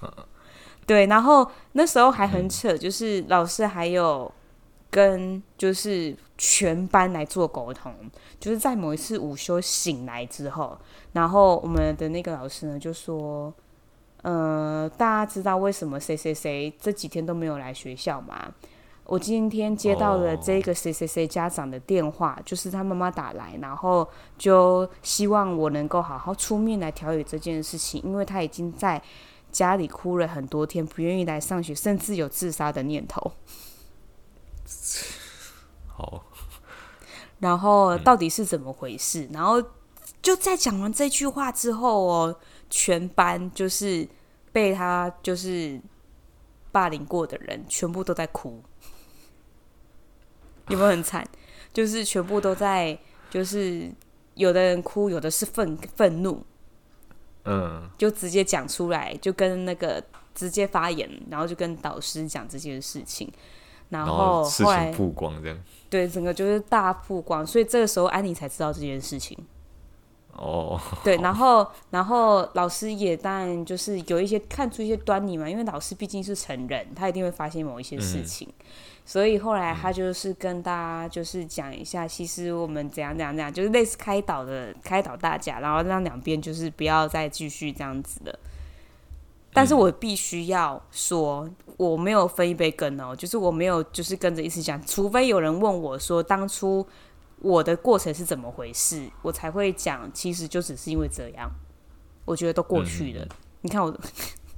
[0.86, 4.32] 对，然后那时候还很扯，就是老师还有。
[4.92, 7.90] 跟就是全班来做沟通，
[8.38, 10.78] 就是在某一次午休醒来之后，
[11.14, 13.50] 然后我们的那个老师呢就说
[14.20, 18.52] ：“呃，大家知道为什么谁谁谁这几天都没有来学校吗？
[19.06, 29.02] 我今天接到了这个谁谁谁家长的电话，就是他妈妈打来，然后就希望我能够好好出面来调解这件事情，因为他已经在
[29.50, 33.32] 家里哭了很多天，不愿意来上学，甚至有自杀的念头。”
[35.86, 36.24] 好，
[37.38, 39.24] 然后到底是怎么回事？
[39.24, 39.62] 嗯、然后
[40.20, 42.38] 就在讲完这句话之后哦，
[42.70, 44.08] 全班就是
[44.52, 45.80] 被他就是
[46.70, 48.62] 霸凌过的人全部都在哭，
[50.68, 51.26] 有没有很惨？
[51.72, 52.98] 就是全部都在，
[53.30, 53.90] 就是
[54.34, 56.44] 有的人哭，有的是愤愤怒，
[57.44, 60.02] 嗯，就直接讲出来，就跟那个
[60.34, 63.32] 直接发言，然后就跟导师讲这件事情，
[63.92, 65.58] 然后事情曝光这样，
[65.90, 69.38] 对，整个就是大曝光，所以这个时候安妮才知道这件事情。
[70.34, 78.64] 哦， 对，然后然后老师也当然就是有一些看出一些端倪嘛，因为老师毕竟是成人，他一定会发现某一些事情，嗯、
[79.04, 88.38] 所以后来他就是跟大家就是讲一下，其实我们怎样怎样怎样，就是类似开导的开导大家，然后让两边就是不要再继续这样子的。
[89.52, 91.46] 但是我必须要说，
[91.90, 96.86] 我没有分一杯羹哦，就是我没有就是跟着一起讲，除非有人问我说当初。
[97.44, 99.10] 我的过程是怎么回事？
[99.20, 101.50] 我才会讲，其实就只是因为这样，
[102.24, 103.24] 我觉得都过去了。
[103.24, 103.28] 嗯、
[103.62, 103.92] 你看我，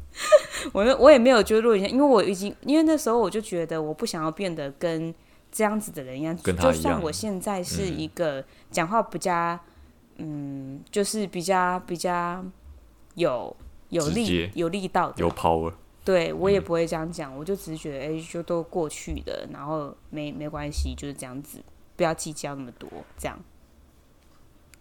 [0.74, 5.14] 我我也没有觉得录一下，因为我已经，因为那时候我就觉得我不想要变得跟
[5.50, 6.36] 这样子的人一样。
[6.36, 9.58] 就算我现在是一个讲话比较，
[10.16, 12.44] 嗯，嗯，就是比较比较
[13.14, 13.56] 有
[13.88, 15.72] 有力有力道的，有 power，
[16.04, 21.62] 对我也不会这样讲，嗯、我就只是觉得，哎、欸，就都过去的，然后没没关系，就是这样子。
[21.96, 23.38] 不要计较那么多，这样。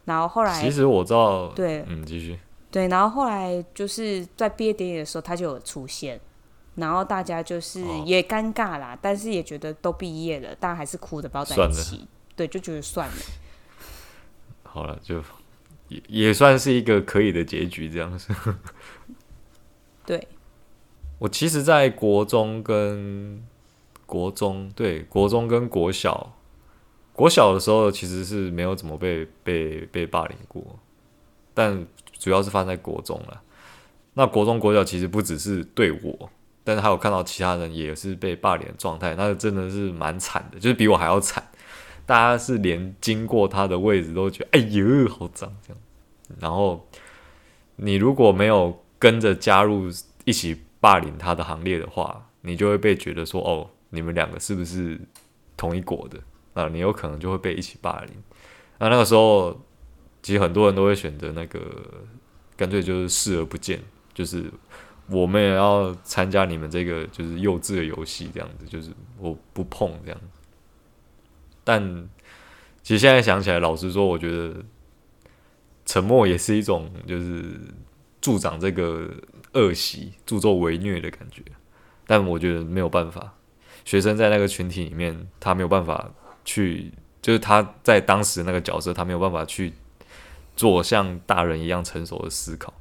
[0.05, 2.39] 然后后来，其实我知道，对，嗯，继续。
[2.71, 6.19] 对，然后后来就是在毕业典礼的时候，他就有出现，
[6.73, 12.07] 然后大家就是也尴尬啦，哦、但是也觉得都毕业了，但还是哭的抱在一起。
[12.35, 13.15] 对，就觉得算了。
[14.63, 15.23] 好了，就
[15.89, 18.33] 也也算是一个可以的结局，这样子。
[20.03, 20.27] 对。
[21.23, 23.41] 我其实，在国中跟
[24.05, 26.35] 国中，对，国中跟国小。
[27.13, 30.61] 国小的时候其实是没有怎么被被被霸凌过，
[31.53, 33.41] 但主要是放在国中了。
[34.15, 36.29] 那国中国小其实不只是对我，
[36.61, 41.41] 但是还有看到其他人也是被霸凌的状态，那真的是蛮惨的，就是比我还要惨。
[42.05, 45.81] 大家是连经过他的位置都觉得哎呦好脏这样。
[46.37, 46.85] 然后
[47.77, 49.89] 你如果没有跟着加入
[50.25, 54.99] 一起霸凌他的行列的话，你就会被觉得说哦，你们两个是不是
[55.55, 56.19] 同一国的？
[56.53, 58.13] 啊，你有可能就会被一起霸凌。
[58.79, 59.57] 那那个时候，
[60.21, 61.61] 其实很多人都会选择那个，
[62.57, 63.81] 干脆就是视而不见，
[64.13, 64.51] 就是
[65.07, 70.19] 我们也要参加你们这个就是幼稚的游戏，这样子，就是我不碰这样。
[71.63, 71.81] 但
[72.81, 74.53] 其实现在想起来，老实说，我觉得
[75.85, 77.57] 沉默也是一种就是
[78.19, 79.09] 助长这个
[79.53, 81.41] 恶习、助纣为虐的感觉。
[82.05, 83.35] 但我觉得没有办法，
[83.85, 86.11] 学生在那个群体里面，他没有办法。
[86.45, 89.71] 去就是他在当时那个角色，他没有办法去
[90.57, 92.73] 做像大人一样成熟的思考。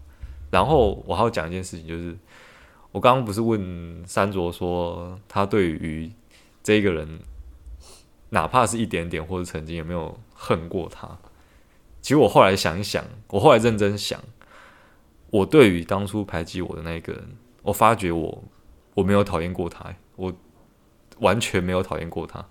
[0.50, 2.18] 然后我还要讲一件事情，就是
[2.90, 6.10] 我刚刚不是问三卓说，他对于
[6.60, 7.20] 这个人，
[8.30, 11.16] 哪怕是一点点，或者曾经有没有恨过他？
[12.00, 14.20] 其实我后来想一想，我后来认真想，
[15.32, 17.26] 我对于当初排挤我的那个人，
[17.62, 18.44] 我发觉我
[18.92, 20.30] 我没有讨厌过他，我
[21.20, 22.44] 完全没有讨厌过他。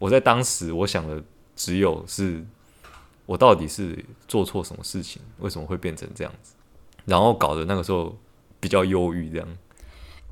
[0.00, 1.22] 我在当时，我想的
[1.54, 2.44] 只有是，
[3.26, 6.54] 我到底是做错什么事情，为什么会变成这样子，
[7.04, 8.18] 然后搞得那个时候
[8.58, 9.46] 比较忧郁这样。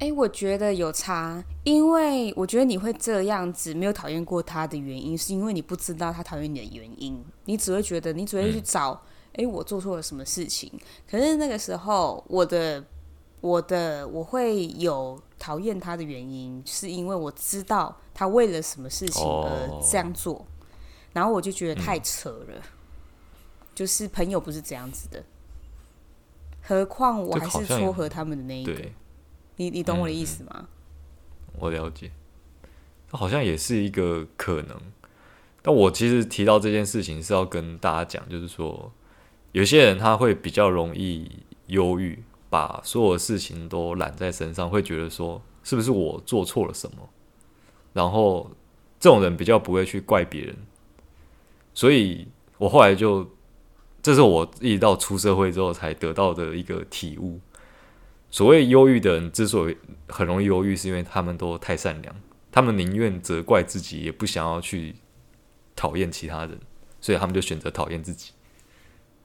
[0.01, 9.01] 哎、欸，我觉得有差，因为我觉得你会这样子，没有讨厌过他的原因，是因为你不知道他讨厌你的原因，你只会觉得你只会去找，
[9.39, 10.71] 哎、嗯欸，我做错了什么事情。
[11.11, 12.85] 可是那个时候，我的。
[13.41, 20.45] 我的我会有讨厌他的原因，是因为我知道他为了什么事情而这样做，oh.
[21.13, 22.55] 然后我就觉得太扯了。
[22.57, 22.63] 嗯、
[23.77, 25.23] 就是朋友不是这样子的，
[26.63, 28.75] 何况我还是撮合他们的那一个。
[29.55, 30.67] 你你懂我的意思吗？
[31.61, 32.11] 我了解，
[33.13, 34.77] 好像也是一个可能。
[35.63, 38.91] 但我其实提到这件事情是要跟大家讲，就是说，
[39.53, 41.31] 有些人他会比较容易
[41.67, 42.23] 忧郁。
[42.51, 47.07] 把所有事情都揽在身上，会觉得说是不是我做错了什么？
[47.93, 48.51] 然后
[48.99, 50.57] 这种人比较不会去怪别人，
[51.75, 53.31] 所以我后来就，
[54.01, 57.39] 这是我一直到出社会之后才得到的一个体悟。
[58.31, 59.77] 所谓忧郁的人之所以
[60.09, 62.17] 很容易忧郁，是因为他们都太善良，
[62.51, 64.95] 他们宁愿责怪自己，也不想要去
[65.77, 66.59] 讨厌其他人，
[66.99, 68.33] 所以他们就选择讨厌自己。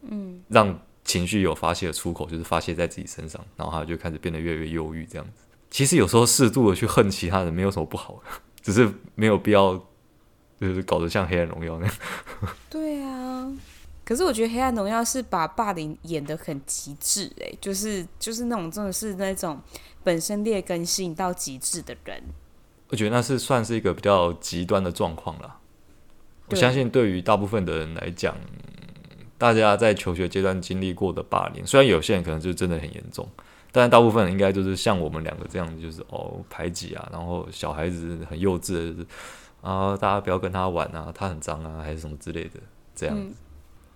[0.10, 0.80] 嗯，让。
[1.06, 5.44] 情绪有发泄的出口，就是发泄在自己身上，然后他就开始变得越来越忧郁，这样子。
[5.70, 8.32] 其实有时候适度的去恨其他人，没有什么不好的，
[8.64, 9.76] 只是没有必要，
[10.62, 11.96] 就是搞得像黑暗荣耀那样。
[12.72, 13.52] 对啊，
[14.06, 19.62] 可是我觉得《黑暗荣耀》是把霸凌演得很极致，哎，就是就是那种真的是那种
[20.06, 22.24] 本身劣根性到极致的人。
[22.88, 25.60] 我觉得那是算是一个比较极端的状况了。
[26.50, 28.38] 我相信对于大部分的人来讲，
[29.44, 33.28] 大家在求学阶段经历过的霸凌，虽然有些人可能就真的很严重，
[33.74, 39.08] 但大部分人应该就是像我们两个这样，就是哦排挤啊，然后小孩子很幼稚的，就是，
[39.60, 42.52] 啊，大家不要跟他玩啊，他很脏啊，还是什么之类的
[42.96, 43.34] 这样子。
[43.34, 43.36] 嗯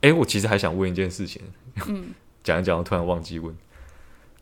[0.01, 1.41] 哎、欸，我其实还想问一件事情，
[1.87, 3.55] 嗯， 讲一讲，我突然忘记问。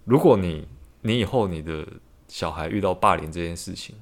[0.05, 0.67] 如果你
[1.01, 1.87] 你以后你的
[2.27, 3.95] 小孩遇到霸凌这件事情，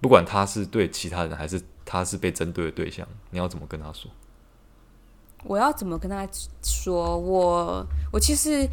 [0.00, 4.08] 不管他是对其他人还是他是被针对的对象，你要怎么跟他说？
[5.44, 6.28] 我要怎么跟他
[6.62, 7.16] 说？
[7.18, 8.68] 我我其实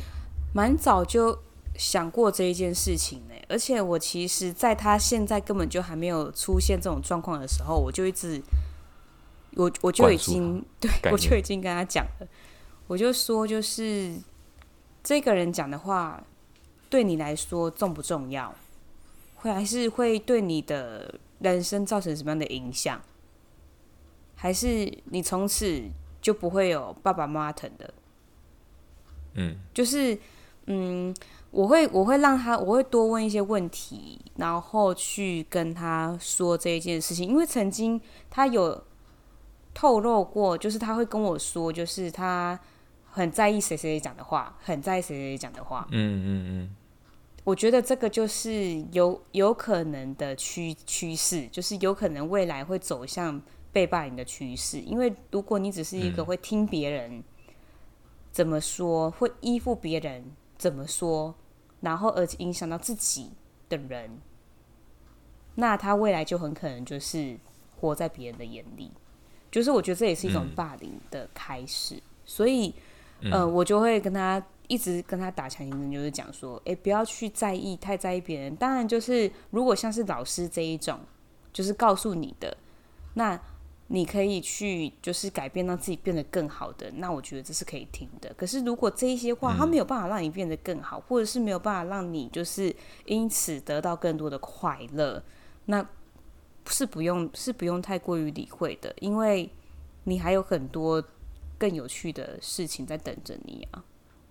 [0.53, 1.38] 蛮早就
[1.76, 8.41] 想过这一件事情呢，而且我其实在他现在根本就还没有出现这种状况的时候，我就一直。
[9.55, 12.28] 我我就已经 对我就已经跟他讲了，
[12.86, 14.13] 我就说就是
[15.03, 16.24] 这个人讲的话
[16.91, 18.53] 对你来说重不重要，
[19.38, 23.01] 会还是会对你的人生造成什么样的影响，
[24.36, 25.82] 还是你从此
[26.28, 27.94] 就不会有爸爸妈妈疼的？
[29.36, 30.20] 嗯，就是
[30.66, 31.16] 嗯，
[31.52, 38.84] 我会我会让他我会多问一些问题，然后去跟他说这一件事情，因为曾经他有。
[39.80, 42.60] 透露过，就是他会跟我说，就是他
[43.12, 45.88] 很在意谁谁讲的话，很在意谁谁讲的话。
[45.92, 46.76] 嗯嗯嗯。
[47.44, 53.40] 我觉得这个就是有有可能的趋趋势，就是有可能未来会走向
[53.78, 54.80] 被霸凌的趋势。
[54.80, 57.24] 因为如果你只是一个会听别人
[58.32, 61.36] 怎么说，会依附别人怎么说，
[61.82, 63.30] 然后而且影响到自己
[63.70, 64.20] 的人，
[65.54, 67.38] 那他未来就很可能就是
[67.80, 68.90] 活在别人的眼里。
[69.52, 72.74] 就是我觉得这也是一种霸凌的开始，嗯、所以，
[73.32, 78.56] 呃，我就会跟他一直跟他打强心针，就是讲说，哎，不要去在意，太在意别人。
[78.56, 81.00] 当然，就是如果像是老师这一种，
[81.54, 82.58] 就是告诉你的，
[83.14, 83.40] 那
[83.88, 88.34] 你可以去就是改变让自己变得更好的，那我觉得这是可以听的。
[88.36, 92.76] 可是如果这一些话，他没有办法让你变得更好，或者是没有办法让你就是
[93.06, 95.24] 因此得到更多的快乐，
[95.66, 95.86] 那。
[96.70, 99.50] 是不用，是不用太过于理会的，因为
[100.04, 101.02] 你还有很多
[101.58, 103.82] 更有趣的事情在等着你啊。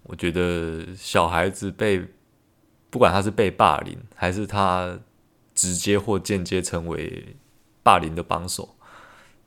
[0.03, 2.07] 我觉得小孩子被，
[2.91, 5.01] 不管他是被霸凌，还是他
[5.55, 7.35] 直接或间接成为
[7.83, 8.76] 霸凌的帮手，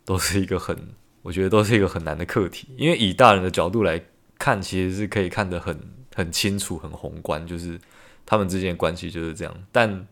[0.10, 0.76] 都是一个很，
[1.22, 2.68] 我觉得都是一个很难的课题。
[2.78, 4.02] 因为以大人的角度来
[4.40, 5.80] 看，其实是可以看得很
[6.16, 7.80] 很清楚、很宏观，就是
[8.26, 10.08] 他们之间的关系就是这样，但。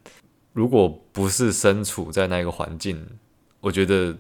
[0.54, 3.00] 如果不是身处在那个环境，
[3.60, 4.18] 我觉得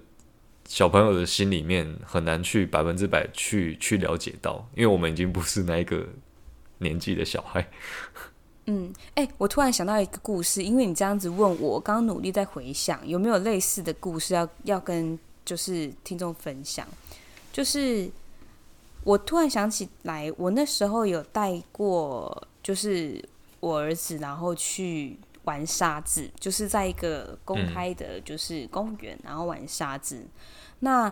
[0.67, 6.05] 小朋友的心里面很难去百分之百去去了解到，因为我们已经不是那一个
[6.77, 7.67] 年纪的小孩。
[8.67, 15.17] 嗯，哎、我突然想到一个故事，因为你这样子问我，我刚努力在回想有没有类似的故事要要跟
[15.47, 16.85] 就是听众分享。
[17.51, 18.11] 就是
[19.03, 23.23] 我突然想起来，我那时候有带过，就是
[23.61, 25.17] 我儿子，然后去。
[25.47, 30.27] 玩沙子，就是在一个公开的，就是公园，嗯、然后玩沙子。
[30.79, 31.09] 那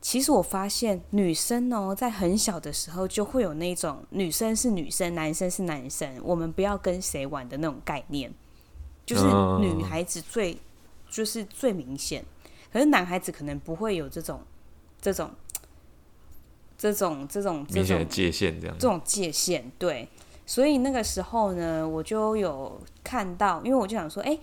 [0.00, 8.32] 其实我发现女生哦，在很小的时候就会有那种女生是女生，男生是男生，我们不要跟谁玩的那种概念。
[9.04, 9.24] 就是
[9.58, 10.56] 女孩子最
[11.10, 12.24] 就是最明显，
[12.74, 14.42] 可是男孩子可能不会有这种
[15.00, 15.30] 这种
[16.76, 20.08] 这种这种明显的界限，这样这种界限对。
[20.44, 24.36] 所以那个时候呢，我就有看到，因为我就想说，哎，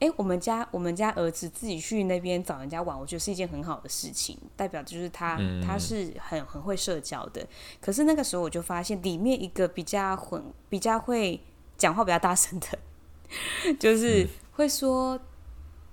[0.00, 7.46] 哎，我们家我们家儿子自己去那边找人家玩，我觉得是一件很好的事情，代表就是他、嗯、他是很很会社交的。
[7.80, 11.40] 可是那个时候我就发现，里面一个比较混、比较会
[11.78, 12.76] 讲话比较大声的，
[13.78, 15.16] 就是会说，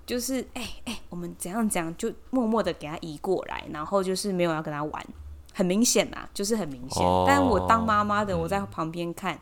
[0.07, 5.05] 就是哎哎，我们怎样怎样，就默默的给他移过来，然后就是没有要跟他玩。
[5.53, 7.05] 很明显呐，就是很明显。
[7.05, 9.39] Oh, 但我当妈妈的，我在旁边看，嗯，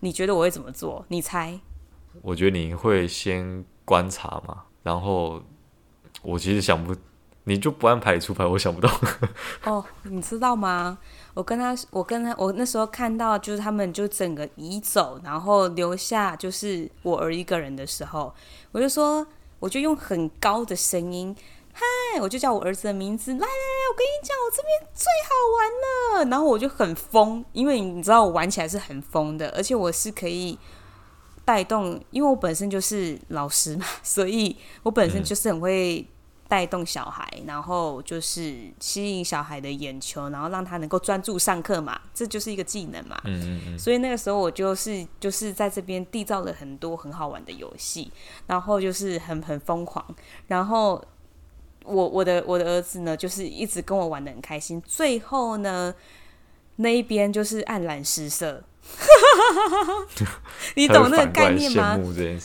[0.00, 1.04] 你觉得我会怎么做？
[1.08, 1.58] 你猜？
[2.22, 5.42] 我觉得你会先观察嘛，然后
[6.22, 6.94] 我其实想不，
[7.42, 8.88] 你就不按牌理出牌，我想不到。
[9.66, 10.96] 哦，oh, 你知道吗？
[11.34, 18.32] 我跟他，我跟他，我那时候看到就是他们就整个移走，然后留下就是我儿一个人的时候，
[18.70, 19.26] 我就说，
[19.64, 21.34] 我就用很高的声音。
[21.72, 23.32] 嗨，我就叫我儿子的名字。
[23.32, 23.48] 来来来，
[23.90, 26.30] 我跟你讲，我这边最好玩了。
[26.30, 30.58] 然后我就很疯，因为你知道我玩起来是很疯的，而且我是可以
[31.46, 36.06] 带动，因为我本身就是老师嘛，所以我本身就是很会
[36.54, 43.20] 带动小孩，然后就是吸引小孩的眼球，然后让他能够专注上课嘛，这就是一个技能嘛。
[43.24, 43.76] 嗯嗯嗯。
[43.76, 48.12] 所以那个时候我就是就是在这边缔造了很多很好玩的游戏，
[48.46, 50.06] 然后就是很很疯狂，
[50.46, 51.04] 然后
[51.84, 55.92] 我我的我的儿子呢，就是一直跟我玩的很开心，最后呢，
[56.76, 58.62] 那一边就是黯然失色。
[60.76, 61.98] 你懂那个概念吗？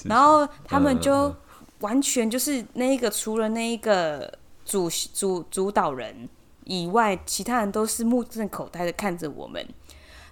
[0.05, 1.31] 然后他们就
[1.79, 6.27] 完全就是那一个，除了那一个主主主导人
[6.65, 9.67] 以外，其他人都是目瞪口呆的看着我们。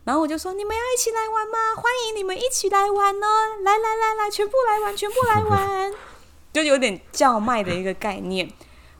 [0.04, 1.76] 然后我就说：“你们要一起来玩吗？
[1.76, 3.28] 欢迎你们一起来玩哦！
[3.64, 5.92] 来来来来，全部来玩，全部来玩。”
[6.54, 8.52] 就有点叫卖的一个概念。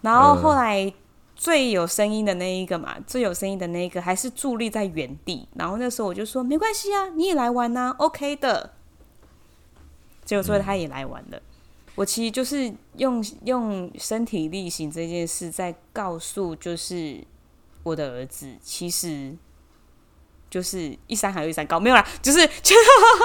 [0.02, 0.94] 然后后来。
[1.40, 5.48] 最有声音的那一个嘛，最有声音的那一个还是伫立在原地。
[5.54, 8.74] 然后那时候我就说没关系啊，你也来玩呐、，OK 的。
[10.26, 11.40] 结果最后他也来玩了。
[11.98, 17.22] 嗯、我其实就是用用身体力行这件事，在告诉就是
[17.84, 19.36] 我的儿子，其实
[20.50, 22.76] 就是一山还有一山高，没有啦，就是就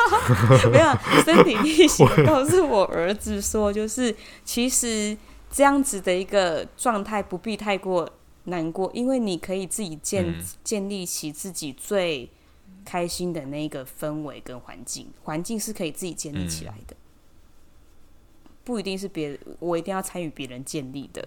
[0.73, 4.15] 没有身体力行告诉我儿子说，就是
[4.45, 5.17] 其实。
[5.55, 8.09] 这样子的一个状态不必太过
[8.45, 12.31] 难过，因为你可以自己建、嗯、建立起自己最
[12.87, 17.02] 开心的那个氛围跟环境，环境是可以自己建立起来的，嗯、
[18.65, 21.27] 不一定是别人，我一定要参与别人建立的。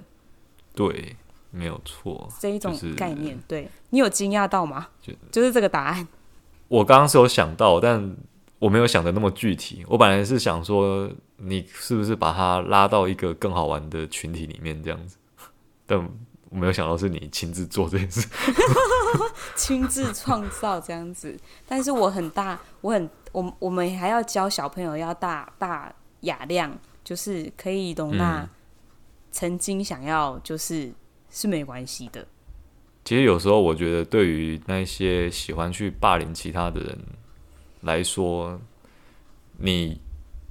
[0.74, 1.16] 对，
[1.52, 4.88] 没有错，这一种概念，就是、对你有惊讶到吗？
[5.02, 6.08] 就，就是这个答案。
[6.68, 8.16] 我刚刚是有想到，但。
[8.58, 15.18] 我没有想的那么具体，我本来是想说，你是不是把他拉到一个更好玩的群体里面这样子，
[15.86, 16.00] 但
[16.50, 18.28] 我没有想到是你亲自做这件事，
[19.58, 21.38] 亲自创造这样子。
[21.68, 26.76] 但是我很大，我很我我们还要教小朋友要大大雅量，
[27.06, 28.50] 就是可以容纳
[29.32, 30.92] 曾经想要就是
[31.30, 32.28] 是没关系的。
[33.06, 37.00] 其实有时候我觉得，对于那些喜欢去霸凌其他的人。
[37.82, 38.60] 来说，
[39.60, 40.02] 你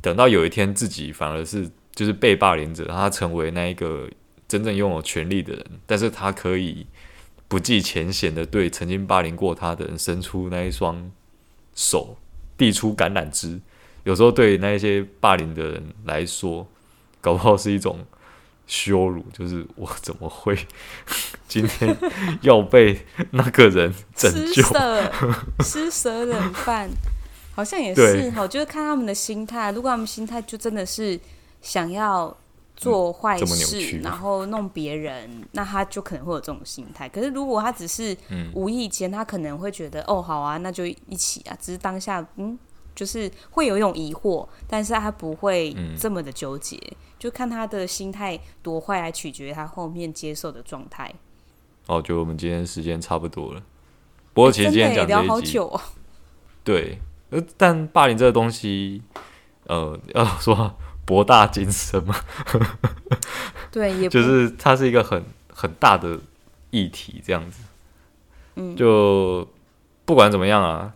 [0.00, 4.08] 等到有一天自己反而是就是被霸凌者，他成为那一个
[4.46, 6.86] 真正拥有权利的人，但是他可以
[7.48, 11.10] 不计前嫌的对曾经霸凌过他的人伸出那一双
[11.74, 12.16] 手，
[12.56, 13.60] 递出橄榄枝。
[14.04, 16.66] 有时候对那些霸凌的人来说，
[17.20, 17.98] 搞不好是一种
[18.66, 20.56] 羞辱，就是我怎么会
[21.48, 21.96] 今天
[22.42, 24.62] 要被那个人拯救？
[24.62, 25.12] 施舍，
[25.60, 26.88] 施舍冷饭。
[27.56, 29.70] 好像也是哈，就是看他们的心态。
[29.70, 31.16] 如果他们心态就真的是
[31.62, 32.36] 想要
[32.74, 37.08] 做坏事，嗯、然后弄别人，那他就可能会有这种心态。
[37.08, 38.16] 可是如果他只是
[38.54, 41.56] 无意间，他可能会觉得、嗯、哦，好啊，那就一起啊。
[41.60, 42.58] 只是当下，嗯，
[42.94, 46.76] 就是会有一种疑惑，但是他不会这么的纠结。
[46.76, 51.12] 嗯、就看他的心态多坏，来取决于他后面接受的状态。
[51.86, 53.62] 哦，就我们今天时间差不多了。
[54.32, 55.80] 不过其实今天讲这一集，聊好久哦。
[56.62, 56.98] 对。
[57.56, 59.02] 但霸凌这个东西，
[59.66, 62.14] 呃， 要说博大精深嘛，
[63.72, 66.16] 对，也就是它是一个很很大的
[66.70, 67.64] 议题，这样子。
[68.54, 69.48] 嗯，就
[70.04, 70.94] 不管怎么样啊，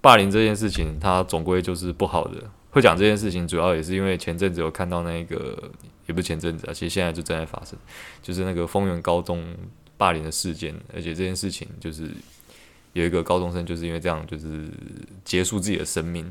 [0.00, 2.36] 霸凌这件事情，它总归就是不好的。
[2.70, 5.70] 会讲这件事情，主要也是因为前阵子有看到那个，
[6.06, 7.78] 也不是前阵子啊，其实现在就正在发生，
[8.22, 9.44] 就是那个丰原高中
[9.96, 12.08] 霸凌的事件，而且这件事情就是。
[12.92, 14.68] 有一个高中生就是因为这样，就是
[15.22, 16.28] 结束自己的生命。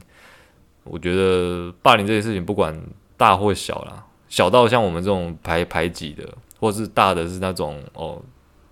[0.83, 2.77] 我觉得霸凌这件事情，不管
[3.15, 6.27] 大或小啦，小到像我们这种排排挤的，
[6.59, 8.21] 或是大的是那种哦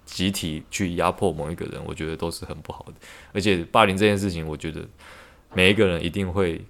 [0.07, 2.93] 集体去压迫某一个人，我觉得都是很不好的。
[3.33, 4.81] 而且霸凌这件事情，我觉得
[5.53, 6.65] 每一个人一定会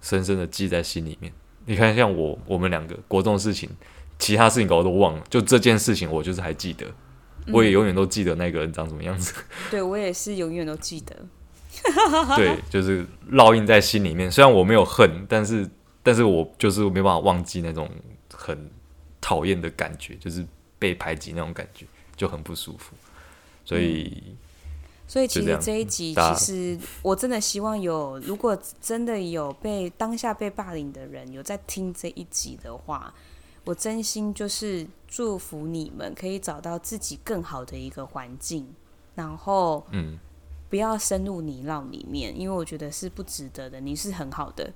[0.00, 1.32] 深深的记在心里面。
[1.64, 3.68] 你看，像我我们两个国中的事情，
[4.18, 6.86] 其他事情搞得都忘了，就这件事情我就是还记得。
[7.52, 9.34] 我也永远都记得那个人长什么样子。
[9.36, 11.14] 嗯、 对，我也是永远都记得。
[12.36, 14.30] 对，就是烙印在心里面。
[14.30, 15.68] 虽然我没有恨，但是，
[16.02, 17.90] 但是我就是没办法忘记那种
[18.32, 18.70] 很
[19.20, 20.46] 讨厌的感觉，就是
[20.78, 21.84] 被排挤那种感觉，
[22.16, 22.94] 就很不舒服。
[23.64, 24.36] 所以，嗯、
[25.06, 33.14] 所以其实这一集，其实我真的希望有，如果真的有被当下被霸凌的人有在听这一集的话。
[33.66, 38.68] 我真心就是祝福你们可以找到自己更好的一个环境，
[39.14, 40.18] 然后嗯，
[40.68, 43.80] 不要深入泥淖里面，因为我觉得是不值得的。
[43.80, 44.70] 你是很好的，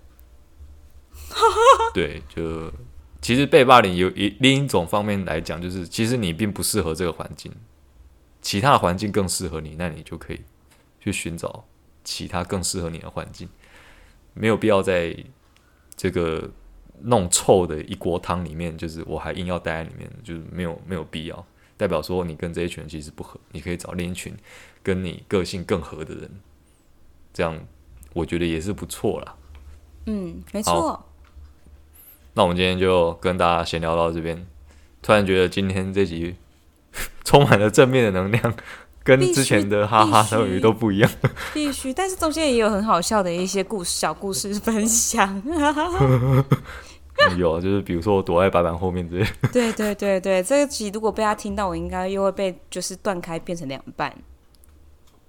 [1.93, 2.73] 对，就
[3.21, 7.53] 其实被霸凌有一另一种方面来讲，就是其实你并不适合这个环境，
[8.41, 10.41] 其他的环境更适合你，那你就可以
[11.01, 11.65] 去寻找
[12.05, 13.49] 其他更适合你的环境，
[14.35, 15.17] 没有必要在
[15.97, 16.51] 这个。
[17.03, 21.47] 弄臭的一锅汤里面，就是我还硬要待在里面，就是没有没有必要。
[21.77, 24.37] 代表说你跟这一群人其实不合，你可以找另一群
[24.83, 26.29] 跟你个性更合的人，
[27.33, 27.57] 这样
[28.13, 29.37] 我觉得也是不错啦。
[30.07, 31.08] 嗯，没错。
[32.35, 34.47] 那我们今天就跟大家闲聊到这边，
[35.03, 36.37] 突然觉得今天这集
[37.25, 38.55] 充满了正面的能量，
[39.03, 41.11] 跟之前的哈哈小语都不一样。
[41.53, 45.43] 必须，但是中间也有很好笑的一些故事、小故事分享。
[47.37, 49.27] 有，就是比如说我躲在白板后面之类。
[49.53, 54.15] 对对对对，这个集如果被他听到，我应该又会被就是断开，变成两半。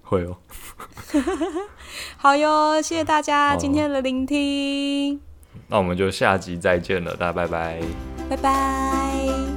[0.02, 0.38] 会哦。
[2.16, 5.20] 好哟，谢谢大家今天的聆听。
[5.70, 7.80] 那我们就下集再见了大家拜拜。
[8.28, 9.49] 拜拜。